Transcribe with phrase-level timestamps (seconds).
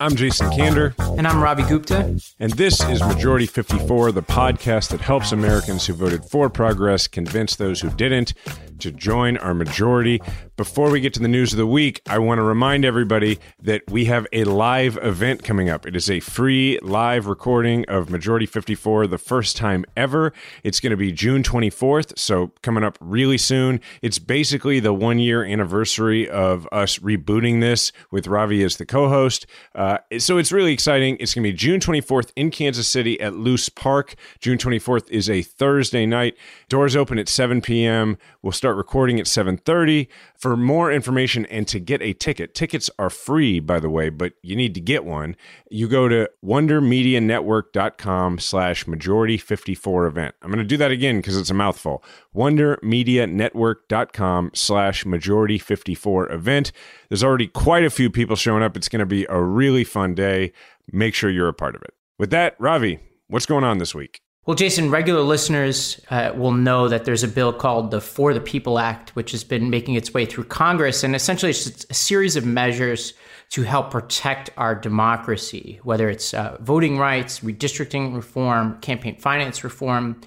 [0.00, 0.94] I'm Jason Kander.
[1.16, 2.20] And I'm Ravi Gupta.
[2.38, 7.56] And this is Majority 54, the podcast that helps Americans who voted for progress convince
[7.56, 8.34] those who didn't
[8.80, 10.20] to join our majority.
[10.56, 13.82] Before we get to the news of the week, I want to remind everybody that
[13.88, 15.86] we have a live event coming up.
[15.86, 20.32] It is a free live recording of Majority 54, the first time ever.
[20.62, 23.80] It's going to be June 24th, so coming up really soon.
[24.02, 29.08] It's basically the one year anniversary of us rebooting this with Ravi as the co
[29.08, 29.46] host.
[29.74, 31.16] Uh, so it's really exciting.
[31.20, 34.14] It's going to be June 24th in Kansas City at Loose Park.
[34.40, 36.36] June 24th is a Thursday night.
[36.68, 38.16] Doors open at 7 p.m.
[38.42, 40.06] We'll start recording at 7:30.
[40.36, 44.34] For more information and to get a ticket, tickets are free, by the way, but
[44.42, 45.36] you need to get one.
[45.70, 50.34] You go to wondermedianetwork.com slash majority 54 event.
[50.42, 52.04] I'm going to do that again because it's a mouthful.
[52.34, 56.72] wondermedianetwork.com slash majority 54 event.
[57.08, 58.76] There's already quite a few people showing up.
[58.76, 60.52] It's going to be a really fun day.
[60.92, 61.94] Make sure you're a part of it.
[62.18, 64.20] With that, Ravi, what's going on this week?
[64.46, 68.40] Well, Jason, regular listeners uh, will know that there's a bill called the For the
[68.40, 71.02] People Act, which has been making its way through Congress.
[71.02, 73.14] And essentially, it's a series of measures
[73.50, 80.20] to help protect our democracy, whether it's uh, voting rights, redistricting reform, campaign finance reform.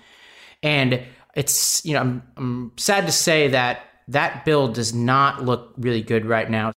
[0.63, 1.03] And
[1.35, 6.01] it's, you know, I'm, I'm sad to say that that bill does not look really
[6.01, 6.73] good right now.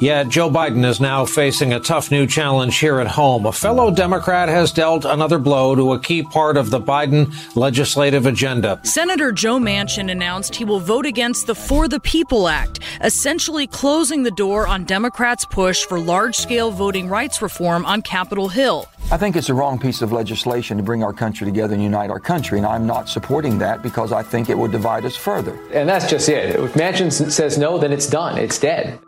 [0.00, 3.44] Yet Joe Biden is now facing a tough new challenge here at home.
[3.44, 8.24] A fellow Democrat has dealt another blow to a key part of the Biden legislative
[8.24, 8.80] agenda.
[8.82, 14.22] Senator Joe Manchin announced he will vote against the For the People Act, essentially closing
[14.22, 18.88] the door on Democrats' push for large scale voting rights reform on Capitol Hill.
[19.12, 22.08] I think it's a wrong piece of legislation to bring our country together and unite
[22.08, 25.58] our country, and I'm not supporting that because I think it would divide us further.
[25.74, 26.56] And that's just it.
[26.58, 28.38] If Manchin says no, then it's done.
[28.38, 28.98] It's dead.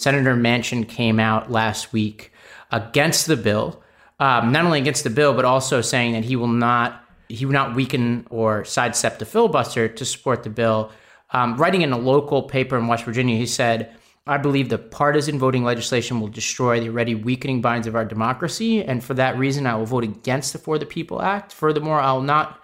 [0.00, 2.32] Senator Manchin came out last week
[2.72, 3.82] against the bill,
[4.18, 7.52] um, not only against the bill, but also saying that he will not he will
[7.52, 10.90] not weaken or sidestep the filibuster to support the bill.
[11.32, 13.94] Um, writing in a local paper in West Virginia, he said,
[14.26, 18.82] "I believe the partisan voting legislation will destroy the already weakening binds of our democracy,
[18.82, 21.52] and for that reason, I will vote against the For the People Act.
[21.52, 22.59] Furthermore, I will not."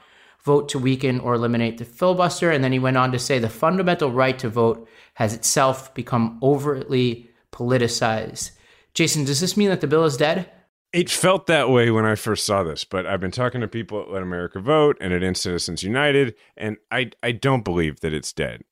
[0.47, 2.53] Vote to weaken or eliminate the filibuster.
[2.53, 6.39] And then he went on to say the fundamental right to vote has itself become
[6.41, 8.53] overtly politicized.
[8.95, 10.49] Jason, does this mean that the bill is dead?
[10.93, 14.03] It felt that way when I first saw this, but I've been talking to people
[14.03, 18.15] at Let America Vote and at End Citizens United, and I, I don't believe that
[18.15, 18.63] it's dead.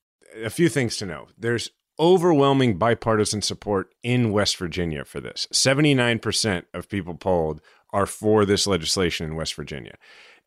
[0.44, 1.26] A few things to know.
[1.36, 5.48] There's overwhelming bipartisan support in West Virginia for this.
[5.52, 9.96] 79% of people polled are for this legislation in West Virginia.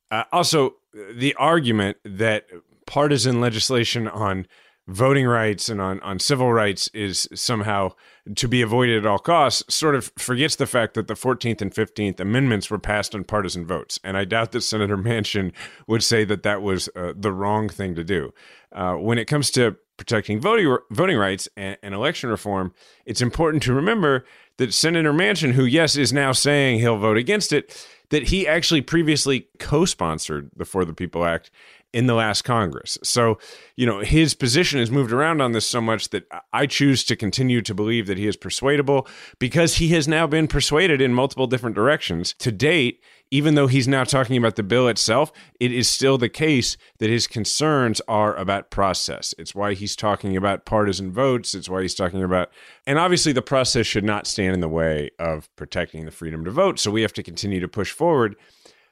[0.09, 0.75] Uh, also,
[1.13, 2.46] the argument that
[2.85, 4.47] partisan legislation on
[4.88, 7.91] voting rights and on, on civil rights is somehow
[8.35, 11.74] to be avoided at all costs sort of forgets the fact that the 14th and
[11.74, 14.00] 15th amendments were passed on partisan votes.
[14.03, 15.52] And I doubt that Senator Manchin
[15.88, 18.34] would say that that was uh, the wrong thing to do.
[18.72, 22.73] Uh, when it comes to protecting voting, voting rights and, and election reform,
[23.05, 24.26] it's important to remember
[24.58, 28.81] that Senator Manchin, who, yes, is now saying he'll vote against it, that he actually
[28.81, 31.51] previously co sponsored the For the People Act
[31.93, 32.97] in the last Congress.
[33.03, 33.39] So,
[33.75, 37.15] you know, his position has moved around on this so much that I choose to
[37.15, 39.07] continue to believe that he is persuadable
[39.39, 42.35] because he has now been persuaded in multiple different directions.
[42.39, 43.01] To date,
[43.32, 47.09] even though he's now talking about the bill itself, it is still the case that
[47.09, 49.34] his concerns are about process.
[49.38, 51.53] It's why he's talking about partisan votes.
[51.53, 52.50] It's why he's talking about,
[52.85, 56.52] and obviously the process should not stand in the way of protecting the freedom to
[56.52, 56.79] vote.
[56.79, 58.35] So we have to continue to push forward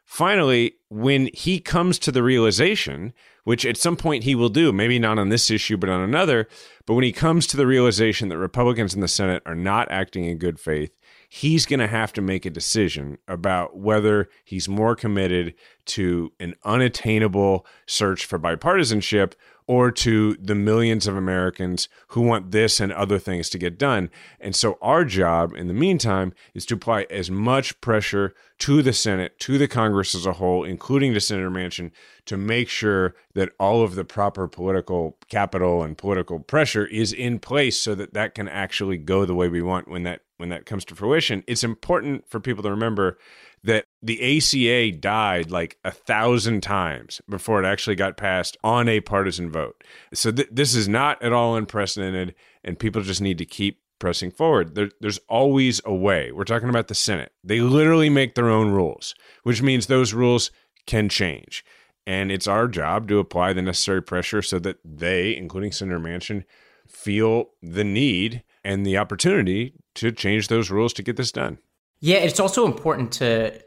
[0.06, 3.12] finally, when he comes to the realization,
[3.44, 6.48] which at some point he will do, maybe not on this issue, but on another.
[6.86, 10.26] But when he comes to the realization that Republicans in the Senate are not acting
[10.26, 10.96] in good faith,
[11.36, 15.54] he's going to have to make a decision about whether he's more committed
[15.84, 19.34] to an unattainable search for bipartisanship
[19.67, 24.09] or to the millions of Americans who want this and other things to get done.
[24.39, 28.94] And so, our job in the meantime is to apply as much pressure to the
[28.94, 31.91] Senate, to the Congress as a whole, including to Senator Manchin,
[32.25, 37.39] to make sure that all of the proper political capital and political pressure is in
[37.39, 40.65] place so that that can actually go the way we want when that when that
[40.65, 41.44] comes to fruition.
[41.47, 43.17] It's important for people to remember
[43.65, 49.01] that the ACA died like a thousand times before it actually got passed on a
[49.01, 49.83] partisan vote.
[50.13, 54.29] So th- this is not at all unprecedented, and people just need to keep pressing
[54.29, 54.75] forward.
[54.75, 56.31] There, there's always a way.
[56.31, 57.31] We're talking about the Senate.
[57.44, 60.51] They literally make their own rules, which means those rules
[60.85, 61.65] can change.
[62.06, 66.44] And it's our job to apply the necessary pressure so that they, including Senator Manchin,
[66.88, 71.57] feel the need and the opportunity to change those rules to get this done.
[72.00, 73.59] Yeah, it's also important to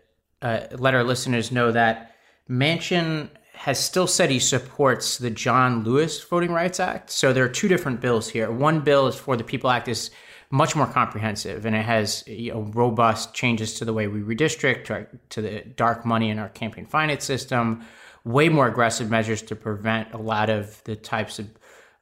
[0.42, 2.14] uh, let our listeners know that
[2.48, 7.10] Manchin has still said he supports the John Lewis Voting Rights Act.
[7.10, 8.50] So there are two different bills here.
[8.52, 10.10] One bill is for the People Act is
[10.50, 14.84] much more comprehensive and it has you know, robust changes to the way we redistrict,
[14.84, 17.84] to, to the dark money in our campaign finance system,
[18.24, 21.48] way more aggressive measures to prevent a lot of the types of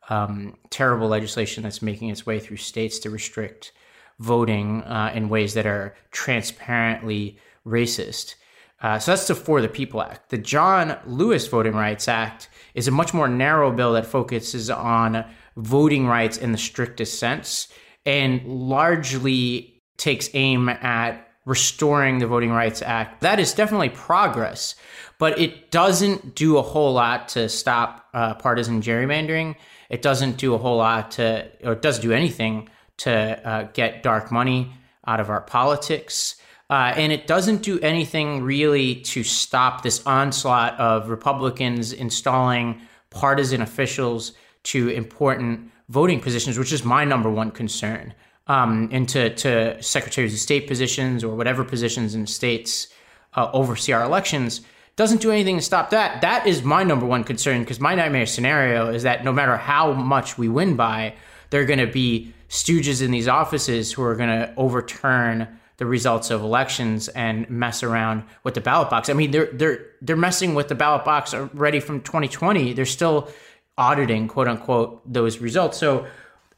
[0.08, 3.72] um, terrible legislation that's making its way through states to restrict
[4.18, 8.34] voting uh, in ways that are transparently racist.
[8.80, 10.30] Uh, so that's the For the People Act.
[10.30, 15.24] The John Lewis Voting Rights Act is a much more narrow bill that focuses on
[15.56, 17.68] voting rights in the strictest sense
[18.04, 23.22] and largely takes aim at restoring the Voting Rights Act.
[23.22, 24.74] That is definitely progress,
[25.18, 29.56] but it doesn't do a whole lot to stop uh, partisan gerrymandering.
[29.88, 33.12] It doesn't do a whole lot to, or it doesn't do anything to
[33.48, 34.72] uh, get dark money
[35.06, 36.36] out of our politics.
[36.68, 43.62] Uh, and it doesn't do anything really to stop this onslaught of Republicans installing partisan
[43.62, 44.32] officials
[44.64, 48.12] to important voting positions, which is my number one concern,
[48.48, 52.88] um, into to secretaries of state positions or whatever positions in states
[53.34, 54.62] uh, oversee our elections.
[54.96, 56.22] Doesn't do anything to stop that.
[56.22, 59.92] That is my number one concern because my nightmare scenario is that no matter how
[59.92, 61.14] much we win by,
[61.50, 65.48] they're going to be stooges in these offices who are going to overturn
[65.78, 69.08] the results of elections and mess around with the ballot box.
[69.08, 72.72] I mean, they're they're they're messing with the ballot box already from 2020.
[72.72, 73.28] They're still
[73.76, 75.76] auditing, quote unquote, those results.
[75.76, 76.06] So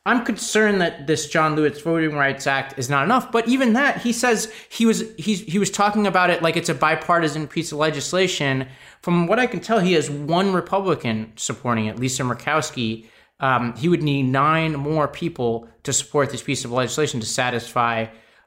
[0.06, 3.30] I'm concerned that this John Lewis Voting Rights Act is not enough.
[3.30, 6.68] But even that, he says he was he's he was talking about it like it's
[6.68, 8.68] a bipartisan piece of legislation.
[9.02, 13.06] From what I can tell, he has one Republican supporting it, Lisa Murkowski.
[13.40, 18.06] Um, he would need nine more people to support this piece of legislation to satisfy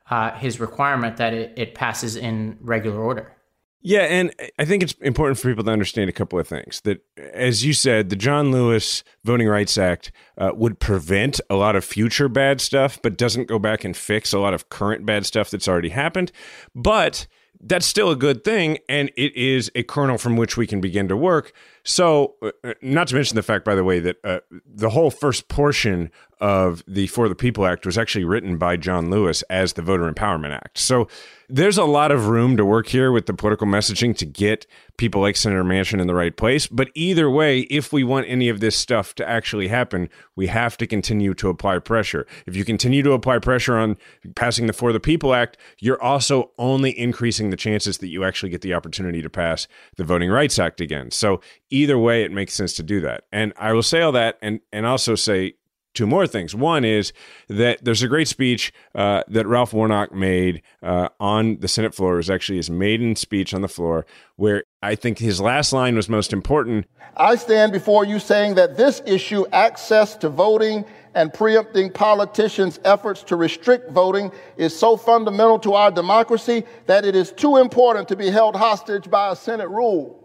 [0.09, 3.35] uh, his requirement that it, it passes in regular order.
[3.83, 6.81] Yeah, and I think it's important for people to understand a couple of things.
[6.81, 7.03] That,
[7.33, 11.83] as you said, the John Lewis Voting Rights Act uh, would prevent a lot of
[11.83, 15.49] future bad stuff, but doesn't go back and fix a lot of current bad stuff
[15.49, 16.31] that's already happened.
[16.75, 17.25] But
[17.63, 21.07] that's still a good thing, and it is a kernel from which we can begin
[21.07, 21.53] to work.
[21.83, 25.11] So, uh, uh, not to mention the fact, by the way, that uh, the whole
[25.11, 29.73] first portion of the For the People Act was actually written by John Lewis as
[29.73, 30.77] the Voter Empowerment Act.
[30.77, 31.07] So,
[31.49, 34.65] there's a lot of room to work here with the political messaging to get
[35.01, 36.67] people like Senator Manchin in the right place.
[36.67, 40.77] But either way, if we want any of this stuff to actually happen, we have
[40.77, 42.27] to continue to apply pressure.
[42.45, 43.97] If you continue to apply pressure on
[44.35, 48.49] passing the For the People Act, you're also only increasing the chances that you actually
[48.49, 49.67] get the opportunity to pass
[49.97, 51.09] the Voting Rights Act again.
[51.09, 51.41] So
[51.71, 53.23] either way, it makes sense to do that.
[53.31, 55.55] And I will say all that and, and also say
[55.93, 56.55] two more things.
[56.55, 57.13] One is
[57.47, 62.13] that there's a great speech uh, that Raphael Warnock made uh, on the Senate floor.
[62.13, 64.05] It was actually his maiden speech on the floor,
[64.35, 66.87] where I think his last line was most important.
[67.17, 73.21] I stand before you saying that this issue, access to voting and preempting politicians' efforts
[73.23, 78.15] to restrict voting, is so fundamental to our democracy that it is too important to
[78.15, 80.17] be held hostage by a Senate rule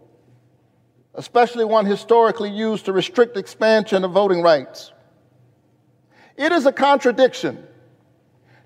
[1.17, 4.93] especially one historically used to restrict expansion of voting rights.
[6.37, 7.65] It is a contradiction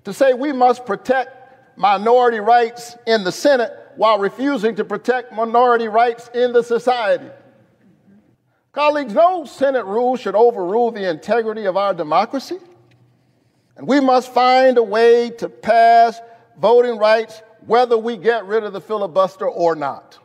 [0.04, 5.88] to say we must protect minority rights in the Senate while refusing to protect minority
[5.88, 7.28] rights in the society.
[8.72, 12.58] Colleagues, no Senate rule should overrule the integrity of our democracy.
[13.76, 16.20] And we must find a way to pass
[16.58, 20.18] voting rights whether we get rid of the filibuster or not.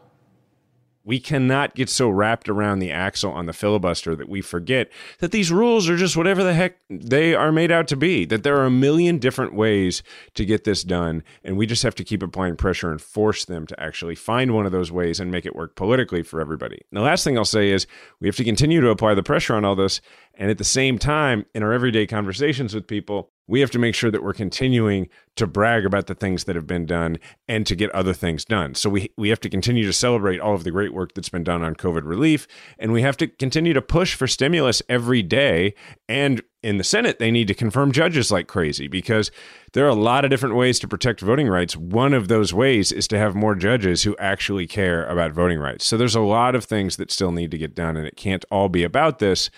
[1.08, 5.32] We cannot get so wrapped around the axle on the filibuster that we forget that
[5.32, 8.58] these rules are just whatever the heck they are made out to be, that there
[8.58, 11.24] are a million different ways to get this done.
[11.46, 14.66] And we just have to keep applying pressure and force them to actually find one
[14.66, 16.82] of those ways and make it work politically for everybody.
[16.92, 17.88] And the last thing I'll say is
[18.20, 20.02] we have to continue to apply the pressure on all this.
[20.38, 23.96] And at the same time, in our everyday conversations with people, we have to make
[23.96, 27.18] sure that we're continuing to brag about the things that have been done
[27.48, 28.76] and to get other things done.
[28.76, 31.44] So we we have to continue to celebrate all of the great work that's been
[31.44, 35.74] done on COVID relief and we have to continue to push for stimulus every day
[36.10, 39.32] and in the Senate they need to confirm judges like crazy because
[39.74, 41.78] there are a lot of different ways to protect voting rights.
[41.78, 45.86] One of those ways is to have more judges who actually care about voting rights.
[45.86, 48.44] So there's a lot of things that still need to get done and it can't
[48.52, 49.50] all be about this,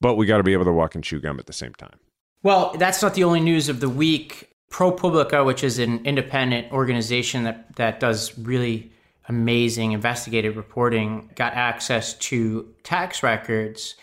[0.00, 1.98] but we got to be able to walk and chew gum at the same time.
[2.42, 4.50] Well, that's not the only news of the week.
[4.70, 8.92] ProPublica, which is an independent organization that, that does really
[9.28, 13.94] amazing investigative reporting, got access to tax records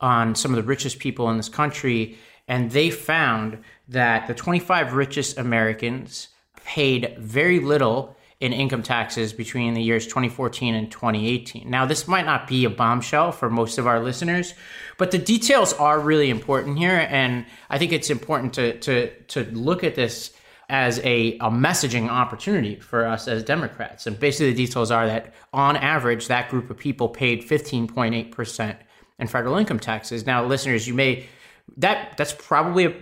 [0.00, 2.16] on some of the richest people in this country.
[2.48, 6.28] And they found that the 25 richest Americans
[6.64, 11.70] paid very little in income taxes between the years 2014 and 2018.
[11.70, 14.52] Now, this might not be a bombshell for most of our listeners,
[14.98, 19.44] but the details are really important here, and I think it's important to to to
[19.52, 20.32] look at this
[20.68, 24.08] as a, a messaging opportunity for us as Democrats.
[24.08, 28.76] And basically, the details are that on average, that group of people paid 15.8 percent
[29.20, 30.26] in federal income taxes.
[30.26, 31.28] Now, listeners, you may
[31.76, 32.92] that that's probably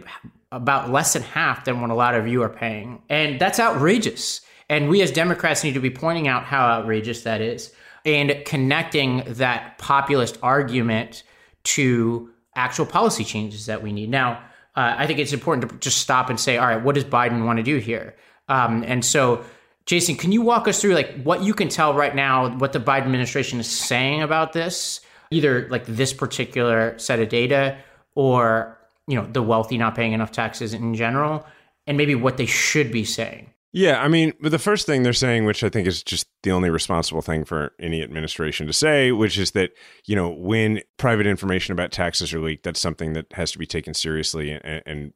[0.53, 4.43] about less than half than what a lot of you are paying, and that's outrageous.
[4.71, 7.73] And we as Democrats need to be pointing out how outrageous that is
[8.07, 11.25] and connecting that populist argument
[11.65, 14.11] to actual policy changes that we need.
[14.11, 14.43] Now,
[14.77, 17.45] uh, I think it's important to just stop and say, all right, what does Biden
[17.45, 18.15] want to do here?
[18.49, 19.45] Um, and so,
[19.87, 22.79] Jason, can you walk us through like what you can tell right now, what the
[22.79, 25.01] Biden administration is saying about this,
[25.33, 27.77] either like this particular set of data
[28.15, 31.45] or you know the wealthy not paying enough taxes in general,
[31.89, 33.51] and maybe what they should be saying?
[33.73, 36.71] Yeah, I mean, the first thing they're saying, which I think is just the only
[36.71, 39.71] responsible thing for any administration to say, which is that,
[40.07, 43.67] you know, when private information about taxes are leaked, that's something that has to be
[43.67, 45.13] taken seriously and, and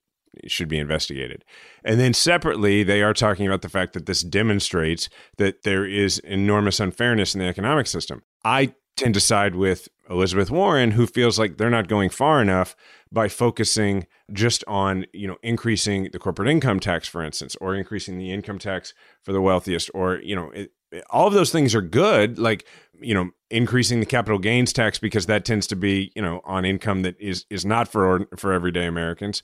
[0.46, 1.44] should be investigated.
[1.84, 5.08] And then separately, they are talking about the fact that this demonstrates
[5.38, 8.22] that there is enormous unfairness in the economic system.
[8.44, 12.76] I tend to side with Elizabeth Warren, who feels like they're not going far enough
[13.10, 18.18] by focusing just on you know increasing the corporate income tax, for instance, or increasing
[18.18, 20.72] the income tax for the wealthiest, or you know it,
[21.10, 22.38] all of those things are good.
[22.38, 22.66] Like
[23.00, 26.64] you know increasing the capital gains tax because that tends to be you know on
[26.64, 29.42] income that is is not for for everyday Americans.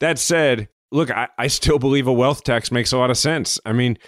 [0.00, 3.60] That said, look, I, I still believe a wealth tax makes a lot of sense.
[3.66, 3.98] I mean,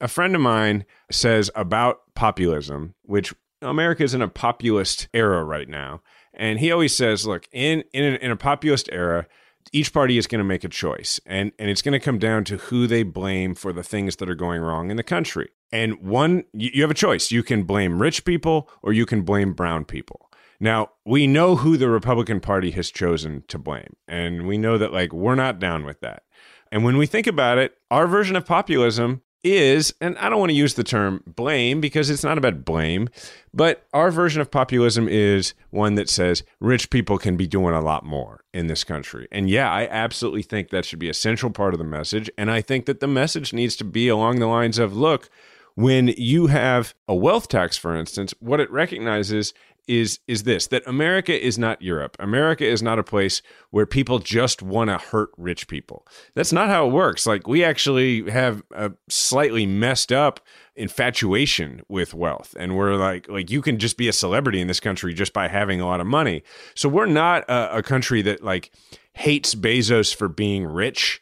[0.00, 5.68] a friend of mine says about populism, which America is in a populist era right
[5.68, 6.02] now.
[6.34, 9.26] And he always says, look, in in a, in a populist era,
[9.72, 12.44] each party is going to make a choice, and and it's going to come down
[12.44, 15.50] to who they blame for the things that are going wrong in the country.
[15.70, 19.52] And one, you have a choice: you can blame rich people, or you can blame
[19.52, 20.30] brown people.
[20.58, 24.92] Now, we know who the Republican Party has chosen to blame, and we know that
[24.92, 26.22] like we're not down with that.
[26.70, 30.50] And when we think about it, our version of populism is, and I don't want
[30.50, 33.08] to use the term blame because it's not about blame,
[33.52, 37.80] but our version of populism is one that says rich people can be doing a
[37.80, 39.26] lot more in this country.
[39.32, 42.30] And yeah, I absolutely think that should be a central part of the message.
[42.38, 45.28] And I think that the message needs to be along the lines of look,
[45.74, 49.54] when you have a wealth tax, for instance, what it recognizes
[49.88, 52.16] is is this that America is not Europe.
[52.20, 56.06] America is not a place where people just want to hurt rich people.
[56.34, 57.26] That's not how it works.
[57.26, 60.40] Like we actually have a slightly messed up
[60.74, 64.80] infatuation with wealth and we're like like you can just be a celebrity in this
[64.80, 66.42] country just by having a lot of money.
[66.74, 68.72] So we're not a, a country that like
[69.14, 71.21] hates Bezos for being rich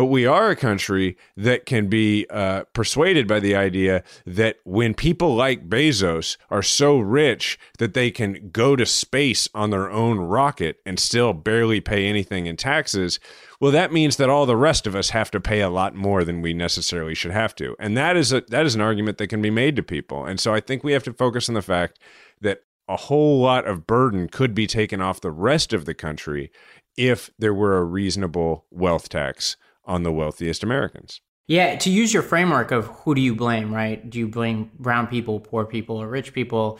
[0.00, 4.94] but we are a country that can be uh, persuaded by the idea that when
[4.94, 10.18] people like Bezos are so rich that they can go to space on their own
[10.18, 13.20] rocket and still barely pay anything in taxes,
[13.60, 16.24] well, that means that all the rest of us have to pay a lot more
[16.24, 17.76] than we necessarily should have to.
[17.78, 20.24] And that is a that is an argument that can be made to people.
[20.24, 21.98] And so I think we have to focus on the fact
[22.40, 26.50] that a whole lot of burden could be taken off the rest of the country
[26.96, 31.20] if there were a reasonable wealth tax on the wealthiest Americans.
[31.46, 34.08] Yeah, to use your framework of who do you blame, right?
[34.08, 36.78] Do you blame brown people, poor people, or rich people?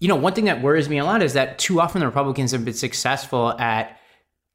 [0.00, 2.52] You know, one thing that worries me a lot is that too often the Republicans
[2.52, 3.98] have been successful at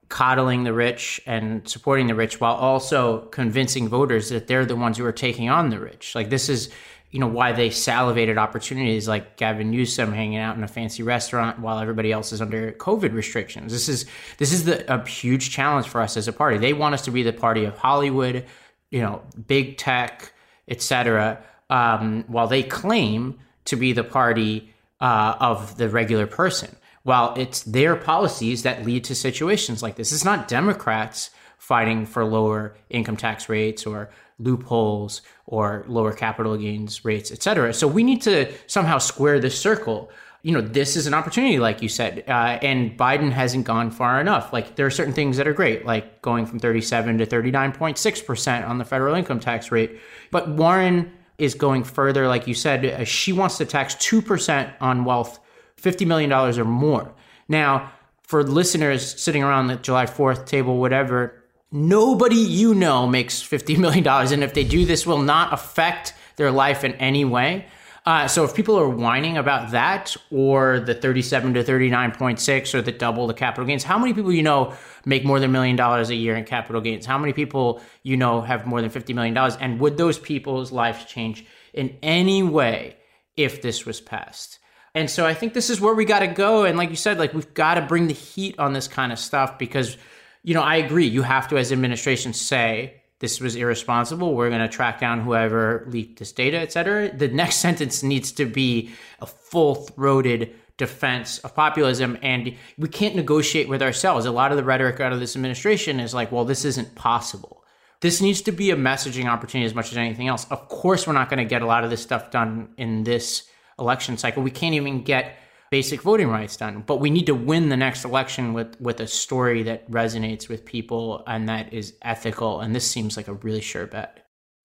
[0.10, 4.98] coddling the rich and supporting the rich while also convincing voters that they're the ones
[4.98, 6.16] who are taking on the rich.
[6.16, 6.70] Like this is
[7.12, 11.60] you know why they salivated opportunities like Gavin Newsom hanging out in a fancy restaurant
[11.60, 13.72] while everybody else is under COVID restrictions.
[13.72, 14.06] This is
[14.38, 16.58] this is the, a huge challenge for us as a party.
[16.58, 18.46] They want us to be the party of Hollywood,
[18.90, 20.32] you know, big tech,
[20.68, 21.44] etc.
[21.70, 26.76] Um, while they claim to be the party uh, of the regular person.
[27.04, 30.12] While it's their policies that lead to situations like this.
[30.12, 34.10] It's not Democrats fighting for lower income tax rates or
[34.44, 37.74] loopholes or lower capital gains rates, et cetera.
[37.74, 40.10] So we need to somehow square this circle.
[40.44, 44.20] You know, this is an opportunity, like you said, uh, and Biden hasn't gone far
[44.20, 44.52] enough.
[44.52, 48.78] Like, there are certain things that are great, like going from 37 to 39.6% on
[48.80, 50.00] the federal income tax rate.
[50.32, 55.06] But Warren is going further, like you said, uh, she wants to tax 2% on
[55.06, 55.40] wealth,
[55.80, 57.14] $50 million or more.
[57.48, 57.92] Now,
[58.24, 61.41] for listeners sitting around the July 4th table, whatever,
[61.72, 64.08] nobody you know makes $50 million.
[64.08, 67.66] And if they do, this will not affect their life in any way.
[68.04, 72.92] Uh, so if people are whining about that or the 37 to 39.6 or the
[72.92, 74.74] double the capital gains, how many people you know
[75.06, 77.06] make more than a million dollars a year in capital gains?
[77.06, 79.38] How many people you know have more than $50 million?
[79.38, 82.98] And would those people's lives change in any way
[83.38, 84.58] if this was passed?
[84.96, 86.64] And so I think this is where we got to go.
[86.66, 89.20] And like you said, like we've got to bring the heat on this kind of
[89.20, 89.96] stuff because–
[90.44, 91.08] you know, I agree.
[91.08, 94.34] You have to, as administration, say this was irresponsible.
[94.34, 97.16] We're going to track down whoever leaked this data, et cetera.
[97.16, 102.18] The next sentence needs to be a full throated defense of populism.
[102.24, 104.26] And we can't negotiate with ourselves.
[104.26, 107.64] A lot of the rhetoric out of this administration is like, well, this isn't possible.
[108.00, 110.48] This needs to be a messaging opportunity as much as anything else.
[110.50, 113.48] Of course, we're not going to get a lot of this stuff done in this
[113.78, 114.42] election cycle.
[114.42, 115.38] We can't even get
[115.72, 116.84] basic voting rights done.
[116.86, 120.66] But we need to win the next election with with a story that resonates with
[120.66, 122.60] people and that is ethical.
[122.60, 124.20] And this seems like a really sure bet.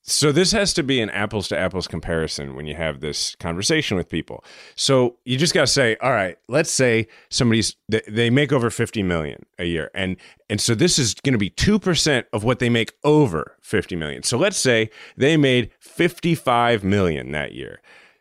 [0.09, 3.97] So this has to be an apples to apples comparison when you have this conversation
[3.97, 4.45] with people.
[4.77, 9.03] So you just got to say, all right, let's say somebody's they make over 50
[9.03, 10.17] million a year and
[10.49, 14.23] and so this is going to be 2% of what they make over 50 million.
[14.23, 17.81] So let's say they made 55 million that year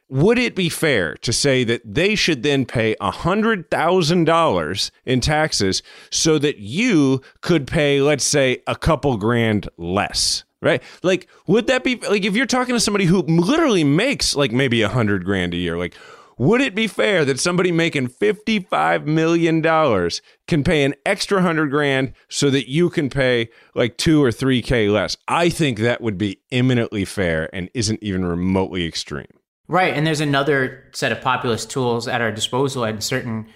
[0.10, 6.38] would it be fair to say that they should then pay $100,000 in taxes so
[6.38, 10.44] that you could pay, let's say, a couple grand less?
[10.62, 10.82] Right?
[11.04, 14.82] Like, would that be like if you're talking to somebody who literally makes like maybe
[14.82, 15.94] a hundred grand a year, like,
[16.38, 19.62] would it be fair that somebody making $55 million
[20.48, 24.62] can pay an extra hundred grand so that you can pay like two or three
[24.62, 25.15] K less?
[25.28, 29.28] I think that would be eminently fair and isn't even remotely extreme.
[29.67, 33.47] Right, and there's another set of populist tools at our disposal, and certain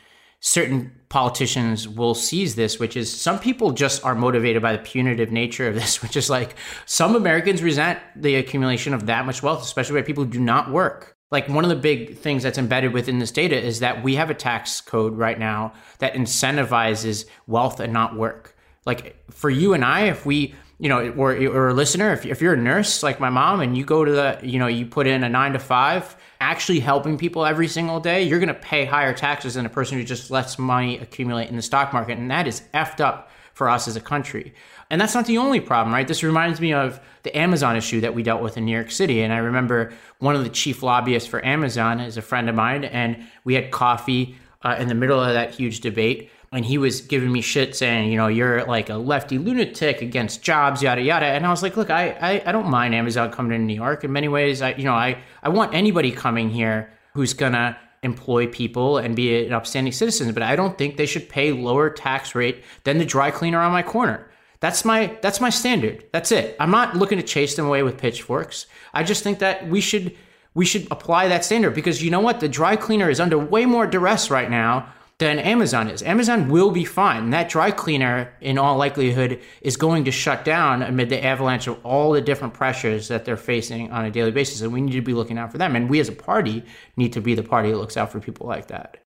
[0.42, 5.32] certain politicians will seize this, which is some people just are motivated by the punitive
[5.32, 9.62] nature of this, which is like some Americans resent the accumulation of that much wealth,
[9.62, 11.16] especially by people who do not work.
[11.32, 14.32] Like one of the big things that's embedded within this data is that we have
[14.32, 18.56] a tax code right now that incentivizes wealth and not work.
[18.86, 22.42] Like for you and I, if we you know, or, or a listener, if, if
[22.42, 25.08] you're a nurse like my mom and you go to the, you know, you put
[25.08, 28.86] in a nine to five, actually helping people every single day, you're going to pay
[28.86, 32.18] higher taxes than a person who just lets money accumulate in the stock market.
[32.18, 34.54] And that is effed up for us as a country.
[34.90, 36.08] And that's not the only problem, right?
[36.08, 39.22] This reminds me of the Amazon issue that we dealt with in New York City.
[39.22, 42.86] And I remember one of the chief lobbyists for Amazon is a friend of mine,
[42.86, 47.02] and we had coffee uh, in the middle of that huge debate and he was
[47.02, 51.26] giving me shit saying, you know, you're like a lefty lunatic against jobs, yada yada.
[51.26, 54.04] And I was like, look, I I, I don't mind Amazon coming to New York.
[54.04, 58.48] In many ways, I you know, I I want anybody coming here who's gonna employ
[58.48, 62.34] people and be an upstanding citizen, but I don't think they should pay lower tax
[62.34, 64.30] rate than the dry cleaner on my corner.
[64.60, 66.06] That's my that's my standard.
[66.12, 66.56] That's it.
[66.60, 68.66] I'm not looking to chase them away with pitchforks.
[68.94, 70.16] I just think that we should
[70.54, 72.40] we should apply that standard because you know what?
[72.40, 76.02] The dry cleaner is under way more duress right now than Amazon is.
[76.02, 77.30] Amazon will be fine.
[77.30, 81.86] That dry cleaner, in all likelihood, is going to shut down amid the avalanche of
[81.86, 84.62] all the different pressures that they're facing on a daily basis.
[84.62, 85.76] And we need to be looking out for them.
[85.76, 86.64] And we as a party
[86.96, 88.98] need to be the party that looks out for people like that.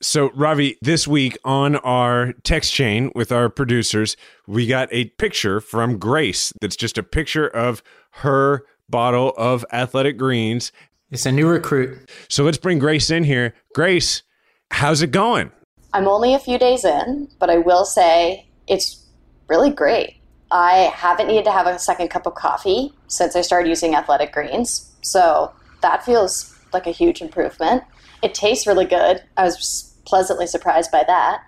[0.00, 4.16] So, Ravi, this week on our text chain with our producers,
[4.46, 10.16] we got a picture from Grace that's just a picture of her bottle of athletic
[10.16, 10.72] greens
[11.10, 12.10] it's a new recruit.
[12.28, 13.54] So let's bring Grace in here.
[13.74, 14.22] Grace,
[14.70, 15.50] how's it going?
[15.92, 19.06] I'm only a few days in, but I will say it's
[19.48, 20.20] really great.
[20.50, 24.32] I haven't needed to have a second cup of coffee since I started using athletic
[24.32, 24.94] greens.
[25.02, 27.84] So that feels like a huge improvement.
[28.22, 29.22] It tastes really good.
[29.36, 31.42] I was pleasantly surprised by that.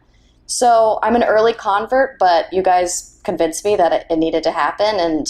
[0.47, 4.99] So I'm an early convert, but you guys convinced me that it, needed to happen.
[4.99, 5.27] And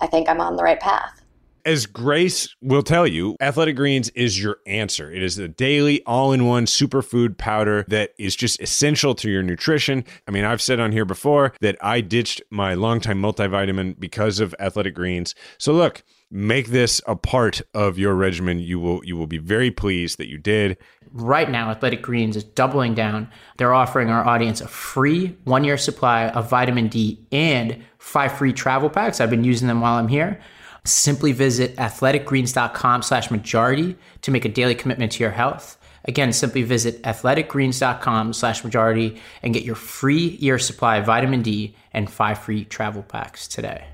[0.00, 1.19] I think I'm on the right path
[1.64, 5.10] as Grace will tell you, Athletic Greens is your answer.
[5.10, 9.42] It is the daily all in one superfood powder that is just essential to your
[9.42, 10.04] nutrition.
[10.26, 14.54] I mean, I've said on here before that I ditched my longtime multivitamin because of
[14.58, 15.34] Athletic Greens.
[15.58, 19.70] So, look, make this a part of your regimen you will you will be very
[19.70, 20.76] pleased that you did
[21.12, 25.76] right now athletic greens is doubling down they're offering our audience a free one year
[25.76, 30.06] supply of vitamin d and five free travel packs i've been using them while i'm
[30.06, 30.40] here
[30.84, 35.78] Simply visit athleticgreens.com slash majority to make a daily commitment to your health.
[36.04, 41.74] Again, simply visit athleticgreens.com slash majority and get your free year supply of vitamin D
[41.92, 43.84] and five free travel packs today.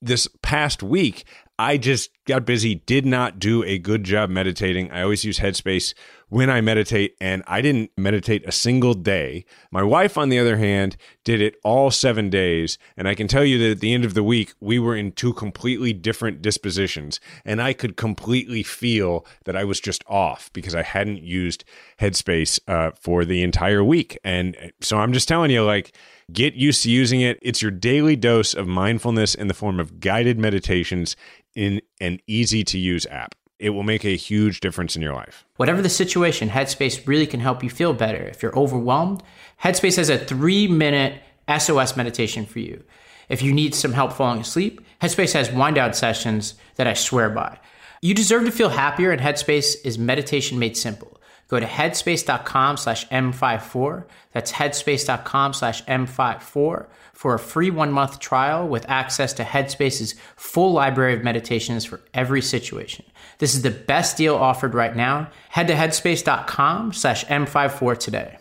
[0.00, 1.24] This past week,
[1.58, 4.92] I just got busy, did not do a good job meditating.
[4.92, 5.92] I always use Headspace
[6.28, 9.44] when I meditate, and I didn't meditate a single day.
[9.70, 12.78] My wife, on the other hand, did it all seven days.
[12.96, 15.12] And I can tell you that at the end of the week, we were in
[15.12, 17.20] two completely different dispositions.
[17.44, 21.64] And I could completely feel that I was just off because I hadn't used
[22.00, 24.18] Headspace uh, for the entire week.
[24.24, 25.92] And so I'm just telling you, like,
[26.30, 27.38] Get used to using it.
[27.40, 31.16] It's your daily dose of mindfulness in the form of guided meditations
[31.54, 33.34] in an easy to use app.
[33.58, 35.44] It will make a huge difference in your life.
[35.56, 38.22] Whatever the situation, Headspace really can help you feel better.
[38.22, 39.22] If you're overwhelmed,
[39.64, 41.20] Headspace has a three minute
[41.58, 42.84] SOS meditation for you.
[43.28, 47.30] If you need some help falling asleep, Headspace has wind down sessions that I swear
[47.30, 47.58] by.
[48.00, 51.20] You deserve to feel happier, and Headspace is meditation made simple.
[51.48, 54.04] Go to headspace.com slash M54.
[54.32, 60.72] That's headspace.com slash M54 for a free one month trial with access to Headspace's full
[60.72, 63.04] library of meditations for every situation.
[63.38, 65.30] This is the best deal offered right now.
[65.48, 68.38] Head to headspace.com slash M54 today.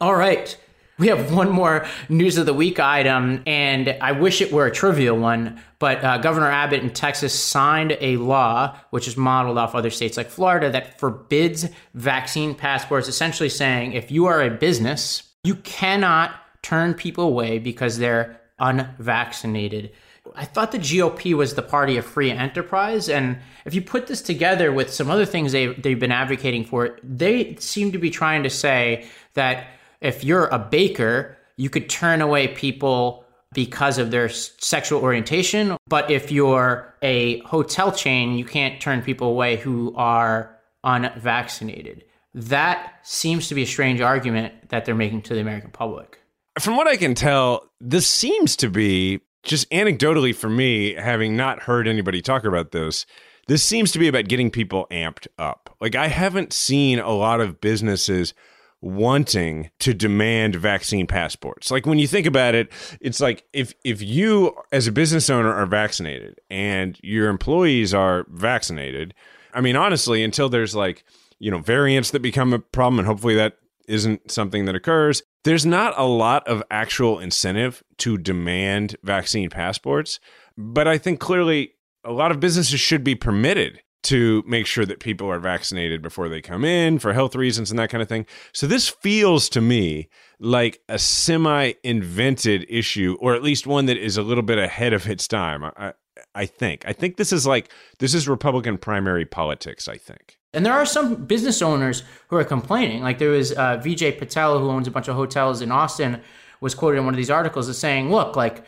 [0.00, 0.56] All right.
[0.98, 4.70] We have one more news of the week item, and I wish it were a
[4.70, 9.74] trivial one, but uh, Governor Abbott in Texas signed a law, which is modeled off
[9.74, 15.22] other states like Florida, that forbids vaccine passports, essentially saying if you are a business,
[15.42, 16.32] you cannot
[16.62, 19.92] turn people away because they're unvaccinated.
[20.34, 23.08] I thought the GOP was the party of free enterprise.
[23.08, 26.98] And if you put this together with some other things they, they've been advocating for,
[27.02, 29.68] they seem to be trying to say that
[30.00, 35.76] if you're a baker, you could turn away people because of their sexual orientation.
[35.88, 42.04] But if you're a hotel chain, you can't turn people away who are unvaccinated.
[42.34, 46.19] That seems to be a strange argument that they're making to the American public.
[46.58, 51.62] From what I can tell, this seems to be just anecdotally for me, having not
[51.62, 53.06] heard anybody talk about this,
[53.46, 55.74] this seems to be about getting people amped up.
[55.80, 58.34] Like, I haven't seen a lot of businesses
[58.82, 61.70] wanting to demand vaccine passports.
[61.70, 65.52] Like when you think about it, it's like if if you as a business owner
[65.52, 69.14] are vaccinated and your employees are vaccinated,
[69.52, 71.04] I mean honestly until there's like,
[71.38, 75.64] you know, variants that become a problem and hopefully that isn't something that occurs, there's
[75.64, 80.20] not a lot of actual incentive to demand vaccine passports,
[80.56, 81.72] but I think clearly
[82.04, 86.28] a lot of businesses should be permitted to make sure that people are vaccinated before
[86.28, 88.24] they come in for health reasons and that kind of thing.
[88.52, 93.98] So this feels to me like a semi invented issue, or at least one that
[93.98, 95.64] is a little bit ahead of its time.
[95.64, 95.92] I,
[96.34, 96.84] I think.
[96.86, 99.86] I think this is like this is Republican primary politics.
[99.86, 100.38] I think.
[100.52, 103.02] And there are some business owners who are complaining.
[103.02, 106.20] Like there was uh, Vijay Patel, who owns a bunch of hotels in Austin,
[106.60, 108.64] was quoted in one of these articles as saying, "Look, like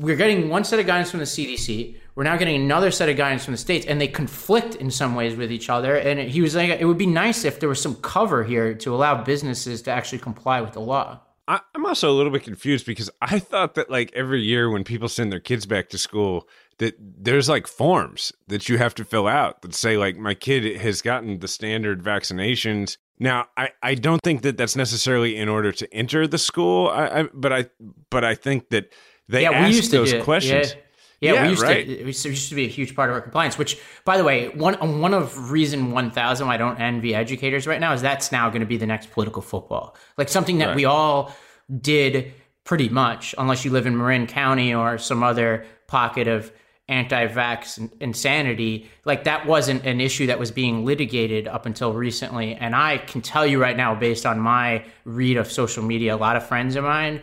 [0.00, 1.96] we're getting one set of guidance from the CDC.
[2.14, 5.14] We're now getting another set of guidance from the states, and they conflict in some
[5.14, 5.96] ways with each other.
[5.96, 8.94] And he was like, it would be nice if there was some cover here to
[8.94, 11.20] allow businesses to actually comply with the law.
[11.48, 14.84] I, I'm also a little bit confused because I thought that like every year when
[14.84, 16.48] people send their kids back to school,
[16.78, 20.76] that there's like forms that you have to fill out that say like my kid
[20.80, 25.72] has gotten the standard vaccinations now, I, I don't think that that's necessarily in order
[25.72, 26.88] to enter the school.
[26.88, 27.66] I, I but I
[28.10, 28.92] but I think that
[29.28, 30.72] they yeah, ask we used to those questions.
[30.72, 30.80] Yeah.
[31.18, 31.86] Yeah, yeah, we used right.
[31.86, 31.92] to.
[31.92, 33.56] It used to be a huge part of our compliance.
[33.56, 37.66] Which, by the way, one one of reason one thousand why I don't envy educators
[37.66, 40.66] right now is that's now going to be the next political football, like something that
[40.66, 40.76] right.
[40.76, 41.34] we all
[41.80, 42.34] did
[42.64, 46.52] pretty much, unless you live in Marin County or some other pocket of
[46.88, 48.88] anti-vax insanity.
[49.04, 53.22] Like that wasn't an issue that was being litigated up until recently, and I can
[53.22, 56.76] tell you right now, based on my read of social media, a lot of friends
[56.76, 57.22] of mine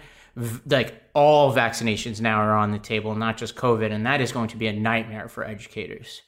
[0.66, 4.50] like all vaccinations now are on the table, not just COVID, and that is going
[4.50, 6.22] to be a nightmare for educators.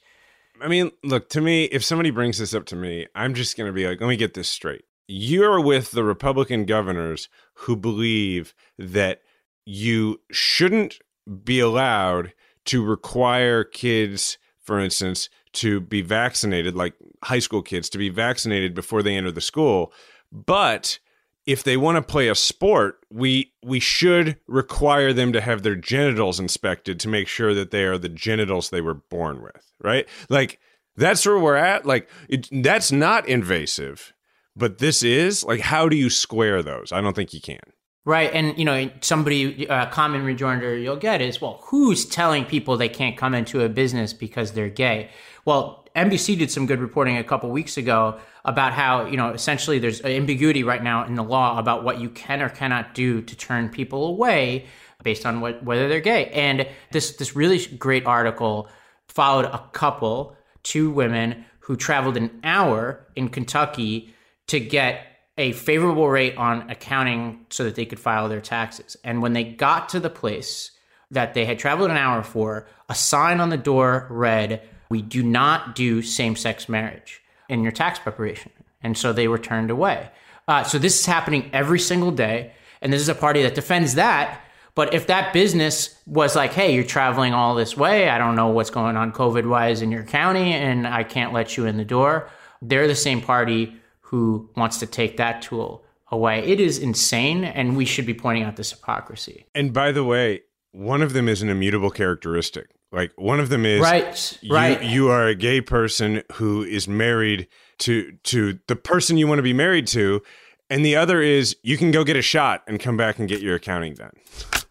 [0.60, 3.66] I mean, look, to me, if somebody brings this up to me, I'm just going
[3.68, 4.84] to be like, let me get this straight.
[5.08, 9.22] You're with the Republican governors who believe that
[9.64, 11.00] you shouldn't
[11.44, 12.32] be allowed
[12.66, 18.74] to require kids, for instance, to be vaccinated, like high school kids, to be vaccinated
[18.74, 19.92] before they enter the school.
[20.30, 20.98] But
[21.46, 25.76] if they want to play a sport, we we should require them to have their
[25.76, 30.08] genitals inspected to make sure that they are the genitals they were born with, right?
[30.28, 30.60] Like
[30.96, 31.86] that's where we're at.
[31.86, 34.12] Like it, that's not invasive,
[34.56, 36.90] but this is like how do you square those?
[36.92, 37.60] I don't think you can.
[38.06, 42.44] Right, and you know, somebody a uh, common rejoinder you'll get is, well, who's telling
[42.44, 45.10] people they can't come into a business because they're gay?
[45.44, 49.80] Well, NBC did some good reporting a couple weeks ago about how you know essentially
[49.80, 53.36] there's ambiguity right now in the law about what you can or cannot do to
[53.36, 54.66] turn people away
[55.02, 56.26] based on what whether they're gay.
[56.26, 58.68] And this this really great article
[59.08, 64.14] followed a couple, two women who traveled an hour in Kentucky
[64.46, 68.96] to get a favorable rate on accounting so that they could file their taxes.
[69.04, 70.70] And when they got to the place
[71.10, 75.22] that they had traveled an hour for, a sign on the door read, We do
[75.22, 78.52] not do same sex marriage in your tax preparation.
[78.82, 80.10] And so they were turned away.
[80.48, 82.52] Uh, so this is happening every single day.
[82.80, 84.40] And this is a party that defends that.
[84.74, 88.48] But if that business was like, hey, you're traveling all this way, I don't know
[88.48, 91.84] what's going on COVID wise in your county, and I can't let you in the
[91.84, 92.28] door,
[92.60, 93.74] they're the same party
[94.06, 96.38] who wants to take that tool away.
[96.44, 99.46] It is insane, and we should be pointing out this hypocrisy.
[99.52, 102.68] And by the way, one of them is an immutable characteristic.
[102.92, 104.82] Like one of them is right, you, right.
[104.82, 109.42] You are a gay person who is married to to the person you want to
[109.42, 110.22] be married to,
[110.70, 113.40] and the other is you can go get a shot and come back and get
[113.40, 114.12] your accounting done.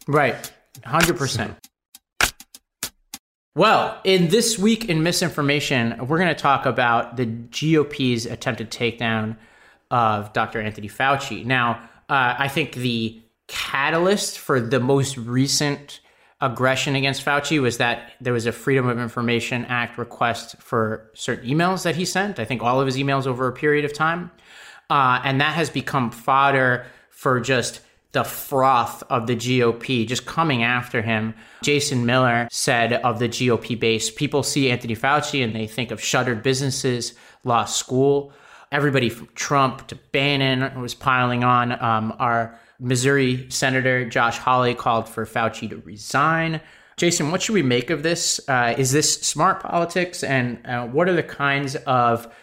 [0.07, 0.49] Right,
[0.85, 1.57] hundred percent.
[3.57, 9.37] Well, in this week in misinformation, we're going to talk about the GOP's attempted takedown
[9.89, 10.59] of Dr.
[10.59, 11.45] Anthony Fauci.
[11.45, 16.01] Now, uh, I think the catalyst for the most recent
[16.41, 21.49] aggression against Fauci was that there was a Freedom of Information Act request for certain
[21.49, 22.39] emails that he sent.
[22.39, 24.31] I think all of his emails over a period of time.
[24.89, 27.79] Uh, and that has become fodder for just
[28.15, 31.35] the froth of the GOP just coming after him.
[31.61, 36.01] Jason Miller said of the GOP base, people see Anthony Fauci and they think of
[36.01, 38.31] shuttered businesses, lost school.
[38.71, 41.73] Everybody from Trump to Bannon was piling on.
[41.83, 46.61] Um, our Missouri Senator Josh Hawley called for Fauci to resign.
[46.95, 48.39] Jason, what should we make of this?
[48.47, 50.23] Uh, is this smart politics?
[50.23, 52.33] And uh, what are the kinds of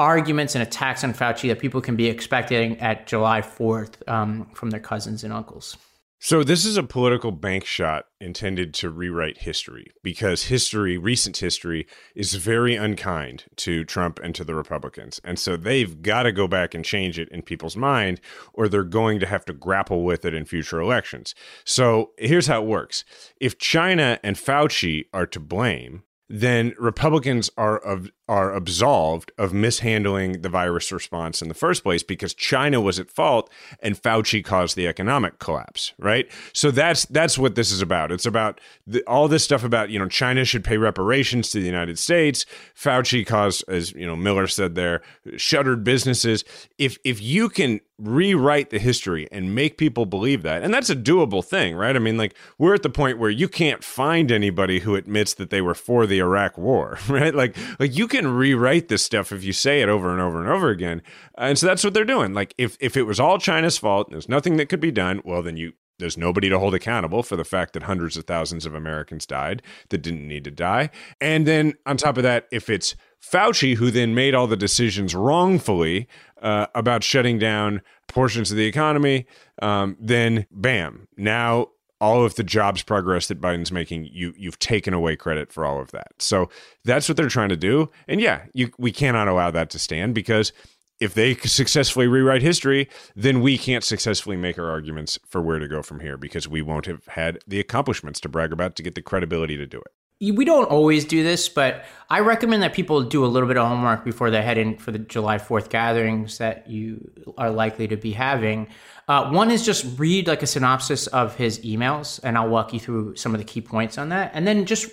[0.00, 4.70] arguments and attacks on Fauci that people can be expecting at July 4th um, from
[4.70, 5.76] their cousins and uncles.
[6.22, 11.86] So, this is a political bank shot intended to rewrite history because history, recent history,
[12.14, 15.18] is very unkind to Trump and to the Republicans.
[15.24, 18.20] And so they've got to go back and change it in people's mind,
[18.52, 21.34] or they're going to have to grapple with it in future elections.
[21.64, 23.04] So, here's how it works
[23.40, 30.42] if China and Fauci are to blame, then Republicans are of, are absolved of mishandling
[30.42, 34.76] the virus response in the first place because China was at fault and Fauci caused
[34.76, 36.30] the economic collapse, right?
[36.52, 38.12] So that's that's what this is about.
[38.12, 41.66] It's about the, all this stuff about you know China should pay reparations to the
[41.66, 42.46] United States.
[42.76, 45.02] Fauci caused, as you know Miller said there,
[45.36, 46.44] shuttered businesses.
[46.78, 50.62] If if you can rewrite the history and make people believe that.
[50.62, 51.94] And that's a doable thing, right?
[51.94, 55.50] I mean, like, we're at the point where you can't find anybody who admits that
[55.50, 57.34] they were for the Iraq war, right?
[57.34, 60.48] Like, like you can rewrite this stuff if you say it over and over and
[60.48, 61.02] over again.
[61.36, 62.34] And so that's what they're doing.
[62.34, 65.42] Like, if, if it was all China's fault, there's nothing that could be done, well,
[65.42, 68.74] then you, there's nobody to hold accountable for the fact that hundreds of thousands of
[68.74, 70.90] Americans died that didn't need to die.
[71.20, 75.14] And then on top of that, if it's Fauci, who then made all the decisions
[75.14, 76.08] wrongfully
[76.40, 79.26] uh, about shutting down portions of the economy,
[79.60, 81.68] um, then bam, now
[82.00, 85.80] all of the jobs progress that Biden's making, you you've taken away credit for all
[85.80, 86.12] of that.
[86.18, 86.48] So
[86.84, 87.90] that's what they're trying to do.
[88.08, 90.52] And yeah, you, we cannot allow that to stand because
[90.98, 95.68] if they successfully rewrite history, then we can't successfully make our arguments for where to
[95.68, 98.94] go from here because we won't have had the accomplishments to brag about to get
[98.94, 103.02] the credibility to do it we don't always do this, but I recommend that people
[103.02, 106.36] do a little bit of homework before they head in for the July 4th gatherings
[106.36, 108.68] that you are likely to be having.
[109.10, 112.78] Uh, one is just read like a synopsis of his emails, and I'll walk you
[112.78, 114.30] through some of the key points on that.
[114.34, 114.88] And then just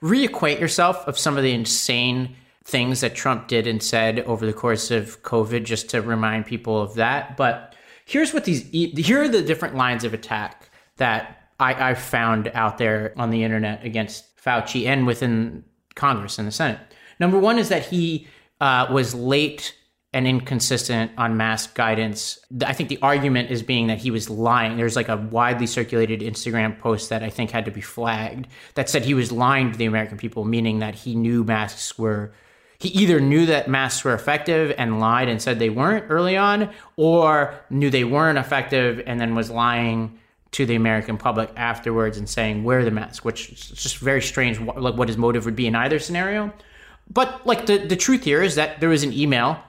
[0.00, 4.52] reacquaint yourself of some of the insane things that Trump did and said over the
[4.52, 7.36] course of COVID, just to remind people of that.
[7.36, 7.74] But
[8.04, 12.78] here's what these, here are the different lines of attack that I, I've found out
[12.78, 15.64] there on the internet against Fauci and within
[15.96, 16.78] Congress and the Senate.
[17.18, 18.28] Number one is that he
[18.60, 19.74] uh, was late
[20.16, 22.38] and inconsistent on mask guidance.
[22.64, 24.78] I think the argument is being that he was lying.
[24.78, 28.88] There's like a widely circulated Instagram post that I think had to be flagged that
[28.88, 32.32] said he was lying to the American people, meaning that he knew masks were.
[32.78, 36.70] He either knew that masks were effective and lied and said they weren't early on,
[36.96, 40.18] or knew they weren't effective and then was lying
[40.52, 44.58] to the American public afterwards and saying wear the mask, which is just very strange.
[44.60, 46.54] Like what his motive would be in either scenario.
[47.10, 49.60] But like the the truth here is that there was an email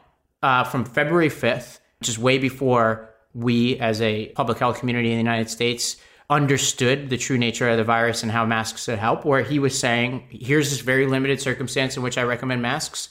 [0.41, 5.15] uh, from February 5th, which is way before we, as a public health community in
[5.15, 5.97] the United States,
[6.29, 9.77] understood the true nature of the virus and how masks could help, where he was
[9.77, 13.09] saying, here's this very limited circumstance in which I recommend masks.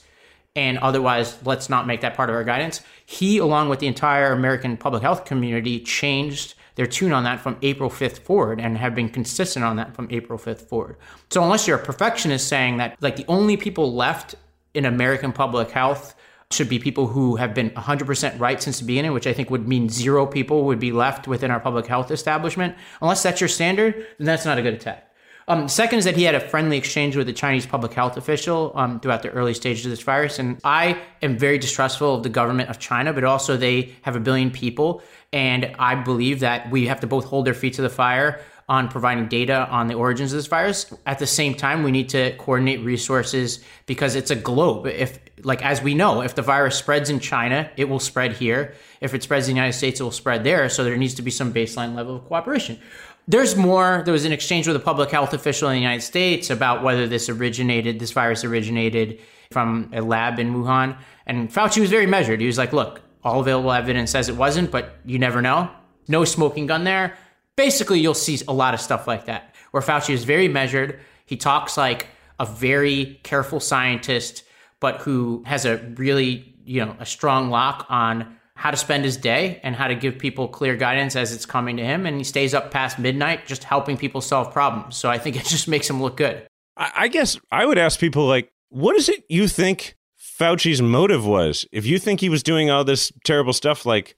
[0.55, 2.81] And otherwise, let's not make that part of our guidance.
[3.05, 7.57] He, along with the entire American public health community, changed their tune on that from
[7.63, 10.97] April 5th forward and have been consistent on that from April 5th forward.
[11.31, 14.35] So, unless you're a perfectionist saying that, like, the only people left
[14.75, 16.15] in American public health
[16.53, 19.67] should be people who have been 100% right since the beginning, which I think would
[19.67, 22.77] mean zero people would be left within our public health establishment.
[23.03, 25.03] Unless that's your standard, then that's not a good attack.
[25.49, 28.73] Um, second is that he had a friendly exchange with a Chinese public health official
[28.75, 30.41] um, throughout the early stages of this virus.
[30.41, 34.21] And I am very distrustful of the government of China, but also they have a
[34.21, 35.03] billion people.
[35.33, 38.89] And I believe that we have to both hold their feet to the fire on
[38.89, 40.93] providing data on the origins of this virus.
[41.07, 44.87] At the same time, we need to coordinate resources because it's a globe.
[44.87, 48.75] If, like, as we know, if the virus spreads in China, it will spread here.
[49.01, 50.69] If it spreads in the United States, it will spread there.
[50.69, 52.81] So there needs to be some baseline level of cooperation.
[53.29, 54.03] There's more.
[54.05, 57.07] There was an exchange with a public health official in the United States about whether
[57.07, 59.21] this originated, this virus originated
[59.53, 60.97] from a lab in Wuhan.
[61.27, 62.41] And Fauci was very measured.
[62.41, 65.71] He was like, look, all available evidence says it wasn't, but you never know.
[66.09, 67.17] No smoking gun there
[67.57, 71.01] basically you'll see a lot of stuff like that where Fauci is very measured.
[71.27, 72.07] He talks like
[72.39, 74.45] a very careful scientist,
[74.81, 79.17] but who has a really, you know, a strong lock on how to spend his
[79.19, 82.07] day and how to give people clear guidance as it's coming to him.
[82.07, 84.97] And he stays up past midnight just helping people solve problems.
[84.97, 86.47] So I think it just makes him look good.
[86.79, 89.97] I guess I would ask people like, what is it you think
[90.39, 91.67] Fauci's motive was?
[91.73, 94.15] If you think he was doing all this terrible stuff, like,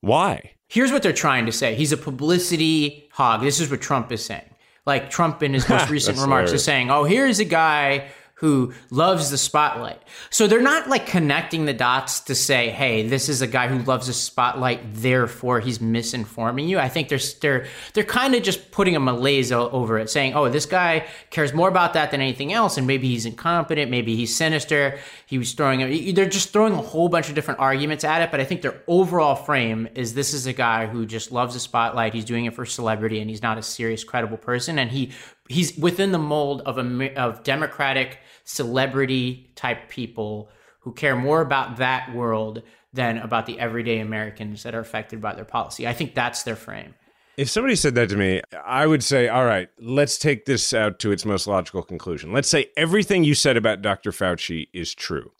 [0.00, 0.52] why?
[0.74, 1.76] Here's what they're trying to say.
[1.76, 3.42] He's a publicity hog.
[3.42, 4.50] This is what Trump is saying.
[4.84, 6.62] Like Trump in his most recent remarks hilarious.
[6.62, 10.02] is saying, "Oh, here's a guy who loves the spotlight.
[10.30, 13.78] So they're not like connecting the dots to say, "Hey, this is a guy who
[13.78, 18.72] loves the spotlight, therefore he's misinforming you." I think they're they're they're kind of just
[18.72, 22.52] putting a malaise over it, saying, "Oh, this guy cares more about that than anything
[22.52, 26.82] else, and maybe he's incompetent, maybe he's sinister." He was throwing they're just throwing a
[26.82, 30.34] whole bunch of different arguments at it, but I think their overall frame is this
[30.34, 32.14] is a guy who just loves the spotlight.
[32.14, 35.12] He's doing it for celebrity, and he's not a serious, credible person, and he
[35.48, 40.48] he's within the mold of a of democratic celebrity type people
[40.80, 45.34] who care more about that world than about the everyday Americans that are affected by
[45.34, 45.86] their policy.
[45.86, 46.94] I think that's their frame.
[47.36, 51.00] If somebody said that to me, I would say, all right, let's take this out
[51.00, 52.32] to its most logical conclusion.
[52.32, 54.12] Let's say everything you said about Dr.
[54.12, 55.32] Fauci is true.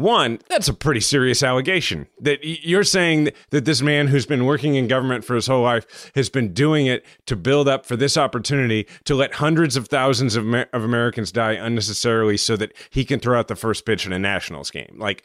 [0.00, 4.74] One, that's a pretty serious allegation that you're saying that this man who's been working
[4.74, 8.16] in government for his whole life has been doing it to build up for this
[8.16, 13.20] opportunity to let hundreds of thousands of, of Americans die unnecessarily so that he can
[13.20, 14.96] throw out the first pitch in a Nationals game.
[14.96, 15.22] Like,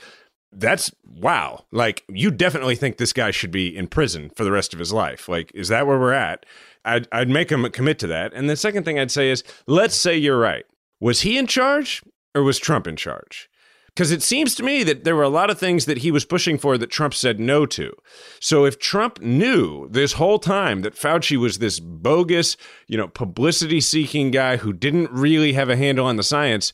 [0.51, 1.63] that's wow.
[1.71, 4.91] Like, you definitely think this guy should be in prison for the rest of his
[4.91, 5.29] life.
[5.29, 6.45] Like, is that where we're at?
[6.83, 8.33] I'd, I'd make him commit to that.
[8.33, 10.65] And the second thing I'd say is let's say you're right.
[10.99, 12.03] Was he in charge
[12.35, 13.49] or was Trump in charge?
[13.95, 16.25] Because it seems to me that there were a lot of things that he was
[16.25, 17.93] pushing for that Trump said no to.
[18.41, 23.79] So if Trump knew this whole time that Fauci was this bogus, you know, publicity
[23.79, 26.73] seeking guy who didn't really have a handle on the science,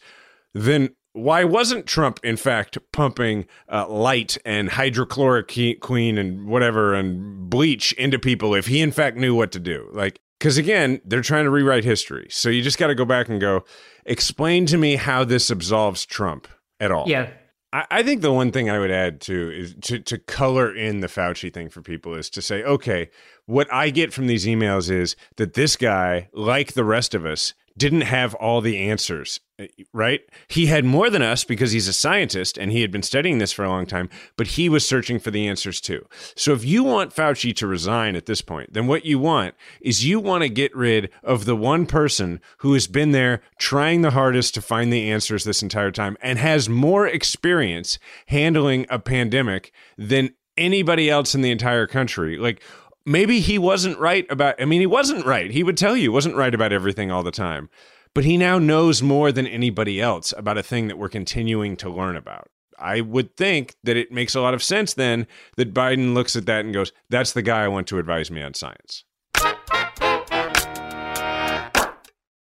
[0.55, 7.91] then why wasn't Trump, in fact, pumping uh, light and hydrochloroquine and whatever and bleach
[7.93, 9.89] into people if he, in fact, knew what to do?
[9.91, 12.27] Like, because again, they're trying to rewrite history.
[12.31, 13.63] So you just got to go back and go,
[14.05, 16.47] explain to me how this absolves Trump
[16.81, 17.07] at all.
[17.07, 17.29] Yeah.
[17.71, 20.99] I, I think the one thing I would add to is to, to color in
[20.99, 23.09] the Fauci thing for people is to say, okay,
[23.45, 27.53] what I get from these emails is that this guy, like the rest of us,
[27.77, 30.21] didn't have all the answers, Uh, right?
[30.47, 33.51] He had more than us because he's a scientist and he had been studying this
[33.51, 36.05] for a long time, but he was searching for the answers too.
[36.35, 40.05] So if you want Fauci to resign at this point, then what you want is
[40.05, 44.11] you want to get rid of the one person who has been there trying the
[44.11, 49.71] hardest to find the answers this entire time and has more experience handling a pandemic
[49.97, 52.37] than anybody else in the entire country.
[52.37, 52.61] Like,
[53.05, 55.49] maybe he wasn't right about I mean he wasn't right.
[55.49, 57.69] He would tell you wasn't right about everything all the time.
[58.13, 61.89] But he now knows more than anybody else about a thing that we're continuing to
[61.89, 62.49] learn about.
[62.77, 66.45] I would think that it makes a lot of sense then that Biden looks at
[66.47, 69.05] that and goes, that's the guy I want to advise me on science.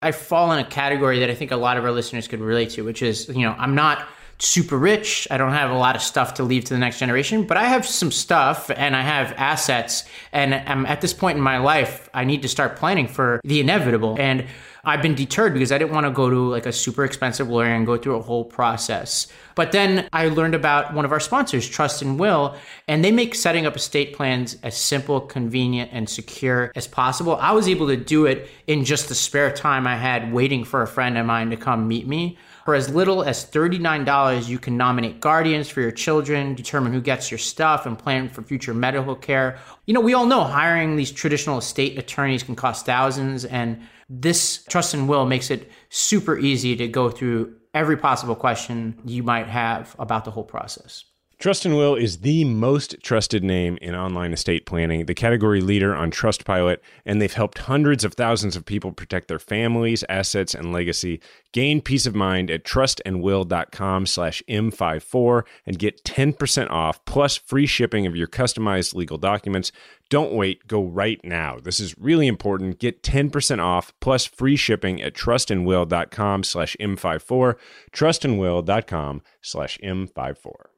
[0.02, 2.72] I fall in a category that I think a lot of our listeners could relate
[2.72, 4.06] to, which is, you know, I'm not
[4.40, 5.28] super rich.
[5.32, 7.64] I don't have a lot of stuff to leave to the next generation, but I
[7.64, 10.04] have some stuff and I have assets.
[10.34, 13.62] And I'm at this point in my life, I need to start planning for the
[13.62, 14.18] inevitable.
[14.20, 14.46] And
[14.86, 17.74] I've been deterred because I didn't want to go to like a super expensive lawyer
[17.74, 19.28] and go through a whole process.
[19.56, 22.56] But then I learned about one of our sponsors, Trust and Will,
[22.88, 27.38] and they make setting up estate plans as simple, convenient, and secure as possible.
[27.38, 30.82] I was able to do it in just the spare time I had waiting for
[30.82, 32.38] a friend of mine to come meet me.
[32.66, 37.30] For as little as $39, you can nominate guardians for your children, determine who gets
[37.30, 39.60] your stuff, and plan for future medical care.
[39.86, 44.64] You know, we all know hiring these traditional estate attorneys can cost thousands, and this
[44.64, 49.48] Trust and Will makes it super easy to go through every possible question you might
[49.48, 51.04] have about the whole process.
[51.38, 55.94] Trust and Will is the most trusted name in online estate planning, the category leader
[55.94, 60.72] on Trustpilot, and they've helped hundreds of thousands of people protect their families, assets, and
[60.72, 61.20] legacy.
[61.52, 68.06] Gain peace of mind at trustandwill.com slash M54 and get 10% off plus free shipping
[68.06, 69.74] of your customized legal documents.
[70.10, 71.60] Don't wait, go right now.
[71.62, 72.80] This is really important.
[72.80, 77.56] Get 10% off plus free shipping at trustandwill.com slash M54,
[77.92, 80.75] trustandwill.com slash M54.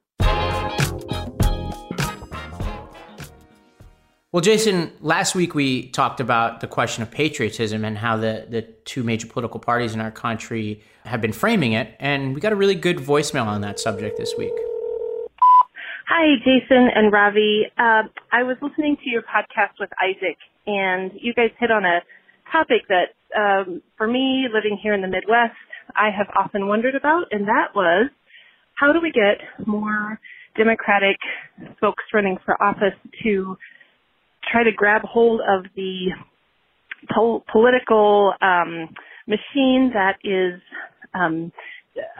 [4.30, 8.60] Well, Jason, last week we talked about the question of patriotism and how the, the
[8.84, 11.96] two major political parties in our country have been framing it.
[11.98, 14.52] And we got a really good voicemail on that subject this week.
[16.08, 17.68] Hi, Jason and Ravi.
[17.78, 22.00] Uh, I was listening to your podcast with Isaac, and you guys hit on a
[22.52, 25.56] topic that, um, for me, living here in the Midwest,
[25.96, 28.10] I have often wondered about, and that was
[28.74, 30.20] how do we get more
[30.54, 31.16] Democratic
[31.80, 33.56] folks running for office to
[34.50, 36.10] try to grab hold of the
[37.14, 38.88] pol- political um,
[39.26, 40.60] machine that is
[41.14, 41.52] um,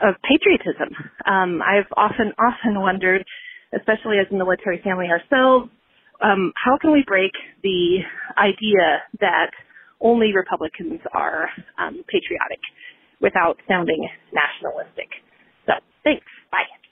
[0.03, 0.89] of patriotism.
[1.25, 3.25] Um, I've often often wondered,
[3.77, 5.69] especially as a military family ourselves,
[6.23, 7.31] um, how can we break
[7.63, 7.99] the
[8.37, 9.51] idea that
[10.01, 12.59] only Republicans are um, patriotic
[13.21, 15.09] without sounding nationalistic?
[15.65, 15.73] So,
[16.03, 16.25] thanks.
[16.51, 16.88] Bye.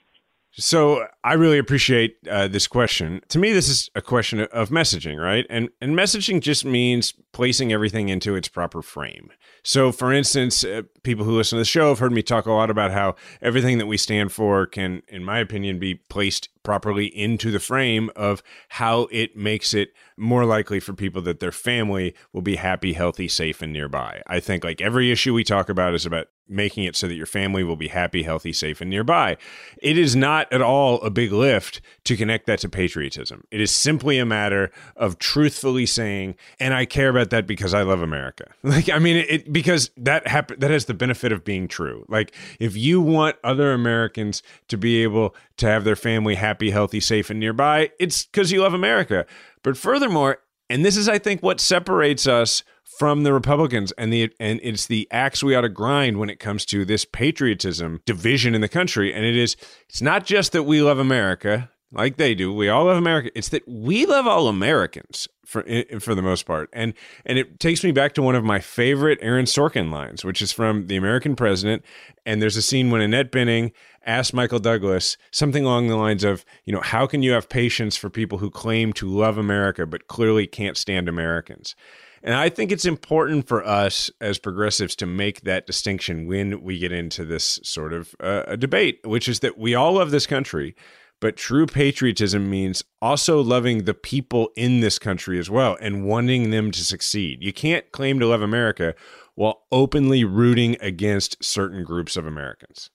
[0.60, 3.20] So I really appreciate uh, this question.
[3.28, 5.46] To me, this is a question of messaging, right?
[5.48, 9.30] And and messaging just means placing everything into its proper frame.
[9.62, 12.52] So, for instance, uh, people who listen to the show have heard me talk a
[12.52, 17.06] lot about how everything that we stand for can, in my opinion, be placed properly
[17.06, 22.14] into the frame of how it makes it more likely for people that their family
[22.32, 24.22] will be happy, healthy, safe, and nearby.
[24.26, 27.26] I think like every issue we talk about is about making it so that your
[27.26, 29.36] family will be happy, healthy, safe, and nearby.
[29.82, 33.44] It is not at all a big lift to connect that to patriotism.
[33.50, 37.82] It is simply a matter of truthfully saying, and I care about that because I
[37.82, 38.46] love America.
[38.68, 42.04] Like, I mean, it because that happen that has the benefit of being true.
[42.06, 47.00] Like, if you want other Americans to be able to have their family happy, healthy,
[47.00, 49.24] safe, and nearby, it's because you love America.
[49.62, 50.38] But furthermore,
[50.70, 52.62] and this is, I think, what separates us
[52.98, 56.40] from the Republicans and the and it's the axe we ought to grind when it
[56.40, 59.14] comes to this patriotism division in the country.
[59.14, 59.56] And it is
[59.88, 62.52] it's not just that we love America like they do.
[62.52, 63.30] We all love America.
[63.34, 65.64] It's that we love all Americans for
[66.00, 66.68] for the most part.
[66.72, 66.92] And
[67.24, 70.52] and it takes me back to one of my favorite Aaron Sorkin lines, which is
[70.52, 71.82] from The American President.
[72.26, 73.72] And there's a scene when Annette Bening
[74.04, 77.96] asks Michael Douglas something along the lines of, you know, how can you have patience
[77.96, 81.74] for people who claim to love America but clearly can't stand Americans?
[82.22, 86.78] And I think it's important for us as progressives to make that distinction when we
[86.78, 90.26] get into this sort of uh, a debate, which is that we all love this
[90.26, 90.74] country,
[91.20, 96.50] but true patriotism means also loving the people in this country as well and wanting
[96.50, 97.42] them to succeed.
[97.42, 98.94] You can't claim to love America
[99.34, 102.90] while openly rooting against certain groups of Americans.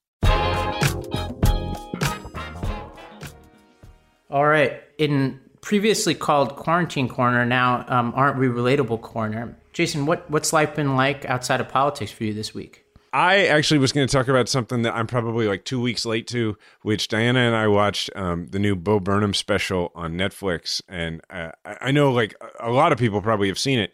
[4.30, 4.82] All right.
[4.98, 9.58] In previously called Quarantine Corner, now um, Aren't We Relatable Corner.
[9.74, 12.83] Jason, what, what's life been like outside of politics for you this week?
[13.14, 16.26] I actually was going to talk about something that I'm probably like two weeks late
[16.28, 20.82] to, which Diana and I watched um, the new Bo Burnham special on Netflix.
[20.90, 23.94] And uh, I know like a lot of people probably have seen it,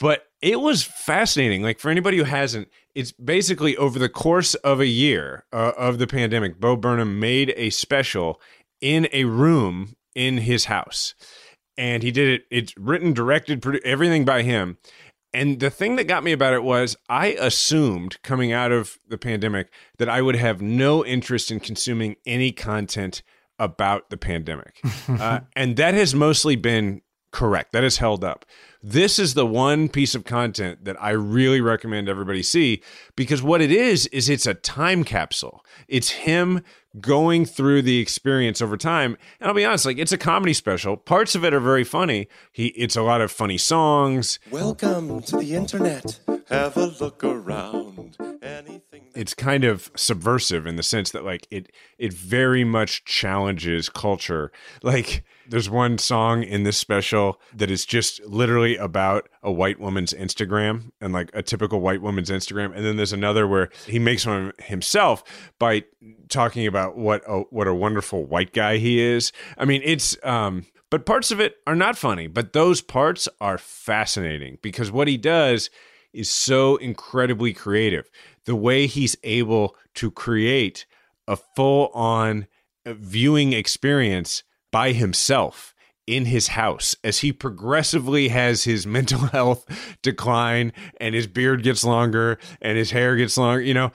[0.00, 1.62] but it was fascinating.
[1.62, 5.98] Like for anybody who hasn't, it's basically over the course of a year uh, of
[5.98, 8.40] the pandemic, Bo Burnham made a special
[8.80, 11.14] in a room in his house.
[11.76, 14.78] And he did it, it's written, directed, everything by him.
[15.34, 19.18] And the thing that got me about it was I assumed coming out of the
[19.18, 23.22] pandemic that I would have no interest in consuming any content
[23.58, 24.80] about the pandemic.
[25.08, 27.72] uh, and that has mostly been correct.
[27.72, 28.44] That is held up.
[28.82, 32.80] This is the one piece of content that I really recommend everybody see
[33.16, 35.64] because what it is, is it's a time capsule.
[35.88, 36.62] It's him
[37.00, 39.16] going through the experience over time.
[39.40, 40.96] And I'll be honest, like it's a comedy special.
[40.96, 42.28] Parts of it are very funny.
[42.52, 44.38] He it's a lot of funny songs.
[44.50, 46.20] Welcome to the internet.
[46.48, 48.16] Have a look around.
[48.42, 53.88] Anything it's kind of subversive in the sense that like it it very much challenges
[53.88, 54.52] culture.
[54.82, 60.12] Like there's one song in this special that is just literally about a white woman's
[60.12, 62.74] Instagram and like a typical white woman's Instagram.
[62.76, 65.24] And then there's another where he makes one himself
[65.58, 65.84] by
[66.28, 69.32] talking about what a, what a wonderful white guy he is.
[69.56, 73.58] I mean, it's um but parts of it are not funny, but those parts are
[73.58, 75.68] fascinating because what he does
[76.12, 78.10] is so incredibly creative.
[78.44, 80.86] The way he's able to create
[81.26, 82.46] a full on
[82.86, 84.42] viewing experience
[84.72, 85.74] by himself
[86.06, 91.84] in his house as he progressively has his mental health decline and his beard gets
[91.84, 93.92] longer and his hair gets longer you know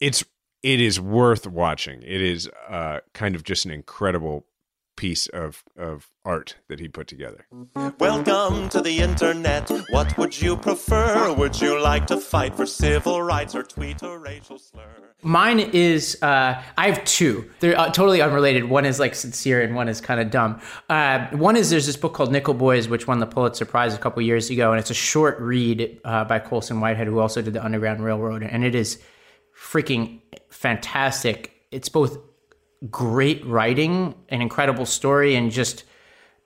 [0.00, 0.24] it's
[0.62, 2.02] it is worth watching.
[2.02, 4.46] It is uh kind of just an incredible
[5.02, 7.44] piece of of art that he put together.
[7.98, 9.68] Welcome to the internet.
[9.90, 11.34] What would you prefer?
[11.34, 15.12] Would you like to fight for civil rights or tweet a racial slur?
[15.22, 17.50] Mine is uh, I have two.
[17.58, 18.62] They're uh, totally unrelated.
[18.70, 20.60] One is like sincere, and one is kind of dumb.
[20.88, 23.98] Uh, one is there's this book called Nickel Boys, which won the Pulitzer Prize a
[23.98, 27.54] couple years ago, and it's a short read uh, by Colson Whitehead, who also did
[27.54, 29.00] the Underground Railroad, and it is
[29.52, 31.50] freaking fantastic.
[31.72, 32.18] It's both
[32.90, 35.84] great writing, an incredible story, and just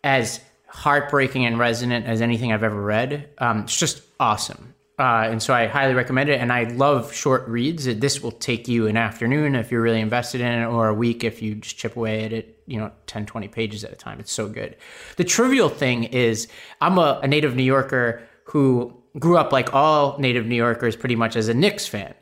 [0.04, 3.28] as heartbreaking and resonant as anything I've ever read.
[3.38, 4.74] Um, it's just awesome.
[4.98, 6.40] Uh, and so I highly recommend it.
[6.40, 7.84] And I love short reads.
[7.84, 11.22] This will take you an afternoon if you're really invested in it, or a week
[11.22, 14.20] if you just chip away at it, you know, 10, 20 pages at a time.
[14.20, 14.76] It's so good.
[15.16, 16.48] The trivial thing is,
[16.80, 21.16] I'm a, a native New Yorker who grew up like all native New Yorkers pretty
[21.16, 22.14] much as a Knicks fan.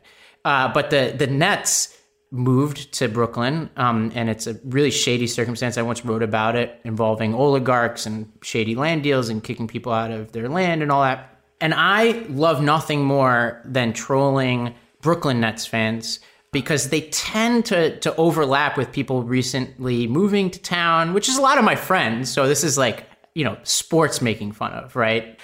[0.43, 1.94] Uh, but the, the Nets
[2.35, 5.77] moved to Brooklyn, um, and it's a really shady circumstance.
[5.77, 10.11] I once wrote about it involving oligarchs and shady land deals and kicking people out
[10.11, 11.39] of their land and all that.
[11.61, 16.19] And I love nothing more than trolling Brooklyn Nets fans
[16.51, 21.41] because they tend to to overlap with people recently moving to town, which is a
[21.41, 22.29] lot of my friends.
[22.31, 25.39] So this is like you know sports making fun of, right?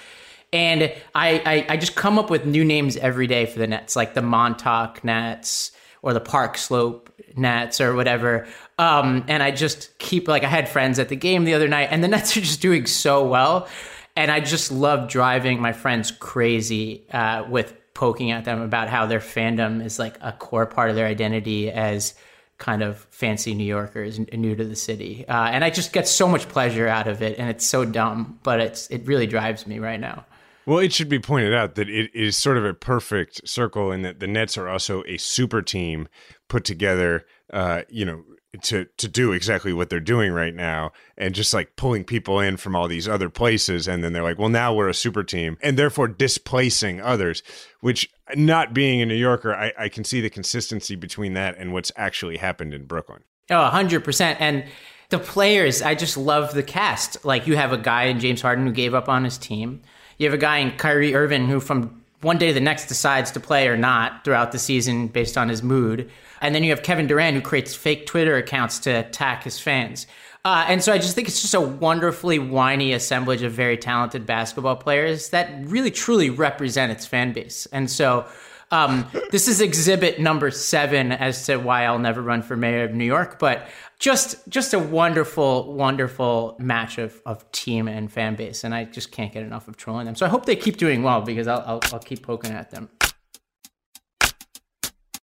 [0.52, 3.96] And I, I, I just come up with new names every day for the Nets,
[3.96, 5.71] like the Montauk Nets
[6.02, 8.46] or the Park Slope Nets or whatever.
[8.78, 11.88] Um, and I just keep like I had friends at the game the other night,
[11.90, 13.68] and the Nets are just doing so well,
[14.16, 19.06] and I just love driving my friends crazy uh, with poking at them about how
[19.06, 22.14] their fandom is like a core part of their identity as
[22.58, 26.28] kind of fancy New Yorkers new to the city, uh, and I just get so
[26.28, 29.78] much pleasure out of it, and it's so dumb, but it's it really drives me
[29.78, 30.24] right now.
[30.66, 34.02] Well, it should be pointed out that it is sort of a perfect circle in
[34.02, 36.08] that the Nets are also a super team
[36.48, 38.22] put together, uh, you know,
[38.60, 42.58] to to do exactly what they're doing right now and just like pulling people in
[42.58, 43.88] from all these other places.
[43.88, 47.42] And then they're like well now we're a super team and therefore displacing others
[47.80, 51.72] which not being a new yorker i, I can see the consistency between that and
[51.72, 53.22] what's actually happened in brooklyn.
[53.50, 54.64] Oh 100% and
[55.08, 57.24] the players i just love the cast.
[57.24, 59.80] Like you have a guy in james harden who gave up on his team
[60.18, 63.30] you have a guy in Kyrie Irving who from one day to the next decides
[63.32, 66.10] to play or not throughout the season based on his mood.
[66.40, 70.06] And then you have Kevin Durant who creates fake Twitter accounts to attack his fans.
[70.44, 74.26] Uh, and so I just think it's just a wonderfully whiny assemblage of very talented
[74.26, 77.66] basketball players that really truly represent its fan base.
[77.66, 78.26] And so
[78.72, 82.94] um, this is exhibit number seven as to why I'll never run for mayor of
[82.94, 83.38] New York.
[83.38, 83.68] But
[83.98, 89.12] just just a wonderful, wonderful match of, of team and fan base, and I just
[89.12, 90.16] can't get enough of trolling them.
[90.16, 92.88] So I hope they keep doing well because I'll I'll, I'll keep poking at them.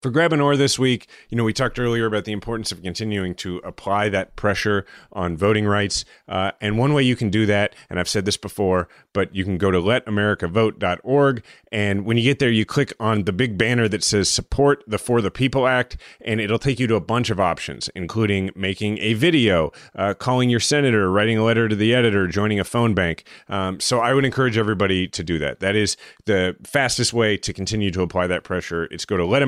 [0.05, 3.57] For Grab this week, you know, we talked earlier about the importance of continuing to
[3.65, 4.85] apply that pressure
[5.15, 6.05] on voting rights.
[6.29, 9.45] Uh, and one way you can do that, and I've said this before, but you
[9.45, 11.43] can go to letamericavote.org.
[11.73, 14.99] And when you get there, you click on the big banner that says support the
[14.99, 18.99] For the People Act, and it'll take you to a bunch of options, including making
[18.99, 22.93] a video, uh, calling your senator, writing a letter to the editor, joining a phone
[22.93, 23.25] bank.
[23.49, 25.61] Um, so I would encourage everybody to do that.
[25.61, 25.97] That is
[26.27, 28.85] the fastest way to continue to apply that pressure.
[28.91, 29.43] It's go to Let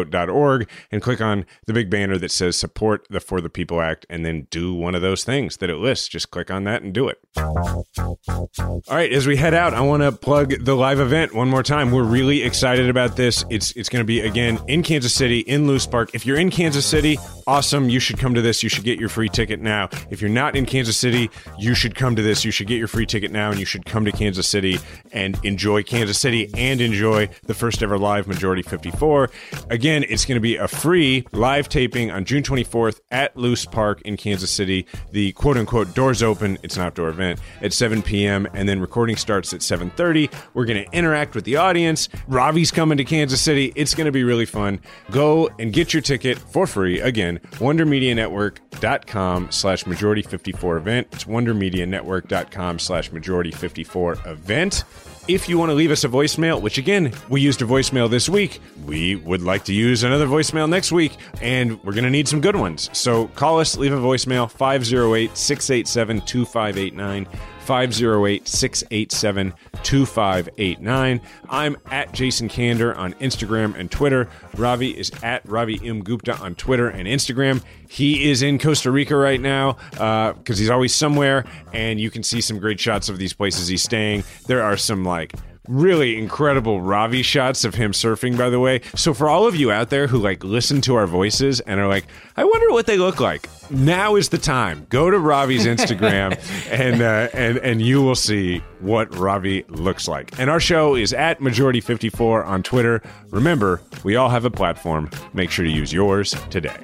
[0.00, 3.48] America Vote myvote.org and click on the big banner that says support the For the
[3.48, 6.08] People Act and then do one of those things that it lists.
[6.08, 7.18] Just click on that and do it.
[7.36, 11.62] All right, as we head out, I want to plug the live event one more
[11.62, 11.90] time.
[11.90, 13.44] We're really excited about this.
[13.50, 16.10] It's it's going to be again in Kansas City in Loose Park.
[16.14, 17.88] If you're in Kansas City, awesome.
[17.88, 18.62] You should come to this.
[18.62, 19.88] You should get your free ticket now.
[20.10, 22.44] If you're not in Kansas City, you should come to this.
[22.44, 24.78] You should get your free ticket now and you should come to Kansas City
[25.12, 29.30] and enjoy Kansas City and enjoy the first ever live Majority 54.
[29.70, 34.00] Again, it's going to be a free live taping on June 24th at Loose Park
[34.02, 34.86] in Kansas City.
[35.12, 36.58] The quote unquote doors open.
[36.62, 38.46] It's an outdoor event at 7 p.m.
[38.54, 40.32] and then recording starts at 7:30.
[40.54, 42.08] We're going to interact with the audience.
[42.28, 43.72] Ravi's coming to Kansas City.
[43.74, 44.80] It's going to be really fun.
[45.10, 47.00] Go and get your ticket for free.
[47.00, 51.08] Again, wondermedianetwork.com slash majority 54 event.
[51.12, 54.84] It's wondermedianetwork.com slash majority 54 event.
[55.32, 58.28] If you want to leave us a voicemail, which again, we used a voicemail this
[58.28, 62.26] week, we would like to use another voicemail next week, and we're going to need
[62.26, 62.90] some good ones.
[62.92, 67.28] So call us, leave a voicemail 508 687 2589.
[67.70, 69.54] 508 687
[69.84, 71.20] 2589.
[71.48, 74.28] I'm at Jason Kander on Instagram and Twitter.
[74.56, 76.02] Ravi is at Ravi M.
[76.02, 77.62] Gupta on Twitter and Instagram.
[77.88, 82.24] He is in Costa Rica right now because uh, he's always somewhere, and you can
[82.24, 84.24] see some great shots of these places he's staying.
[84.48, 85.34] There are some like
[85.68, 88.80] really incredible Ravi shots of him surfing, by the way.
[88.94, 91.88] So for all of you out there who like listen to our voices and are
[91.88, 92.06] like,
[92.36, 93.48] I wonder what they look like.
[93.70, 94.86] Now is the time.
[94.88, 96.38] Go to Ravi's Instagram
[96.70, 100.38] and uh, and and you will see what Ravi looks like.
[100.38, 103.02] And our show is at Majority 54 on Twitter.
[103.30, 105.10] Remember, we all have a platform.
[105.34, 106.76] Make sure to use yours today.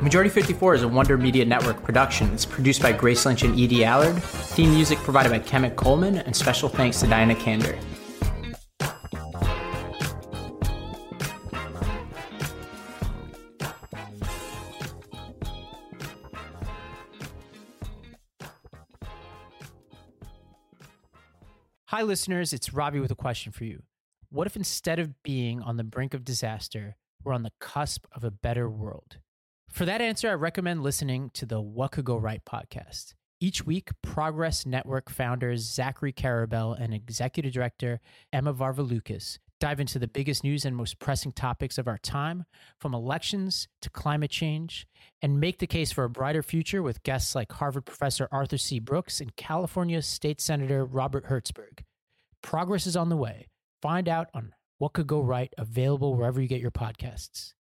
[0.00, 2.32] Majority 54 is a Wonder Media Network production.
[2.32, 4.22] It's produced by Grace Lynch and Edie Allard.
[4.22, 7.76] Theme music provided by Kemet Coleman, and special thanks to Diana Kander.
[21.86, 22.52] Hi, listeners.
[22.52, 23.82] It's Robbie with a question for you.
[24.30, 26.94] What if instead of being on the brink of disaster,
[27.24, 29.16] we're on the cusp of a better world?
[29.70, 33.14] For that answer, I recommend listening to the What Could Go Right podcast.
[33.38, 38.00] Each week, Progress Network founders Zachary Karabell and executive director
[38.32, 42.44] Emma Varvaloucas dive into the biggest news and most pressing topics of our time,
[42.78, 44.86] from elections to climate change,
[45.20, 48.78] and make the case for a brighter future with guests like Harvard professor Arthur C.
[48.78, 51.80] Brooks and California State Senator Robert Hertzberg.
[52.42, 53.46] Progress is on the way.
[53.82, 57.52] Find out on what could go right, available wherever you get your podcasts.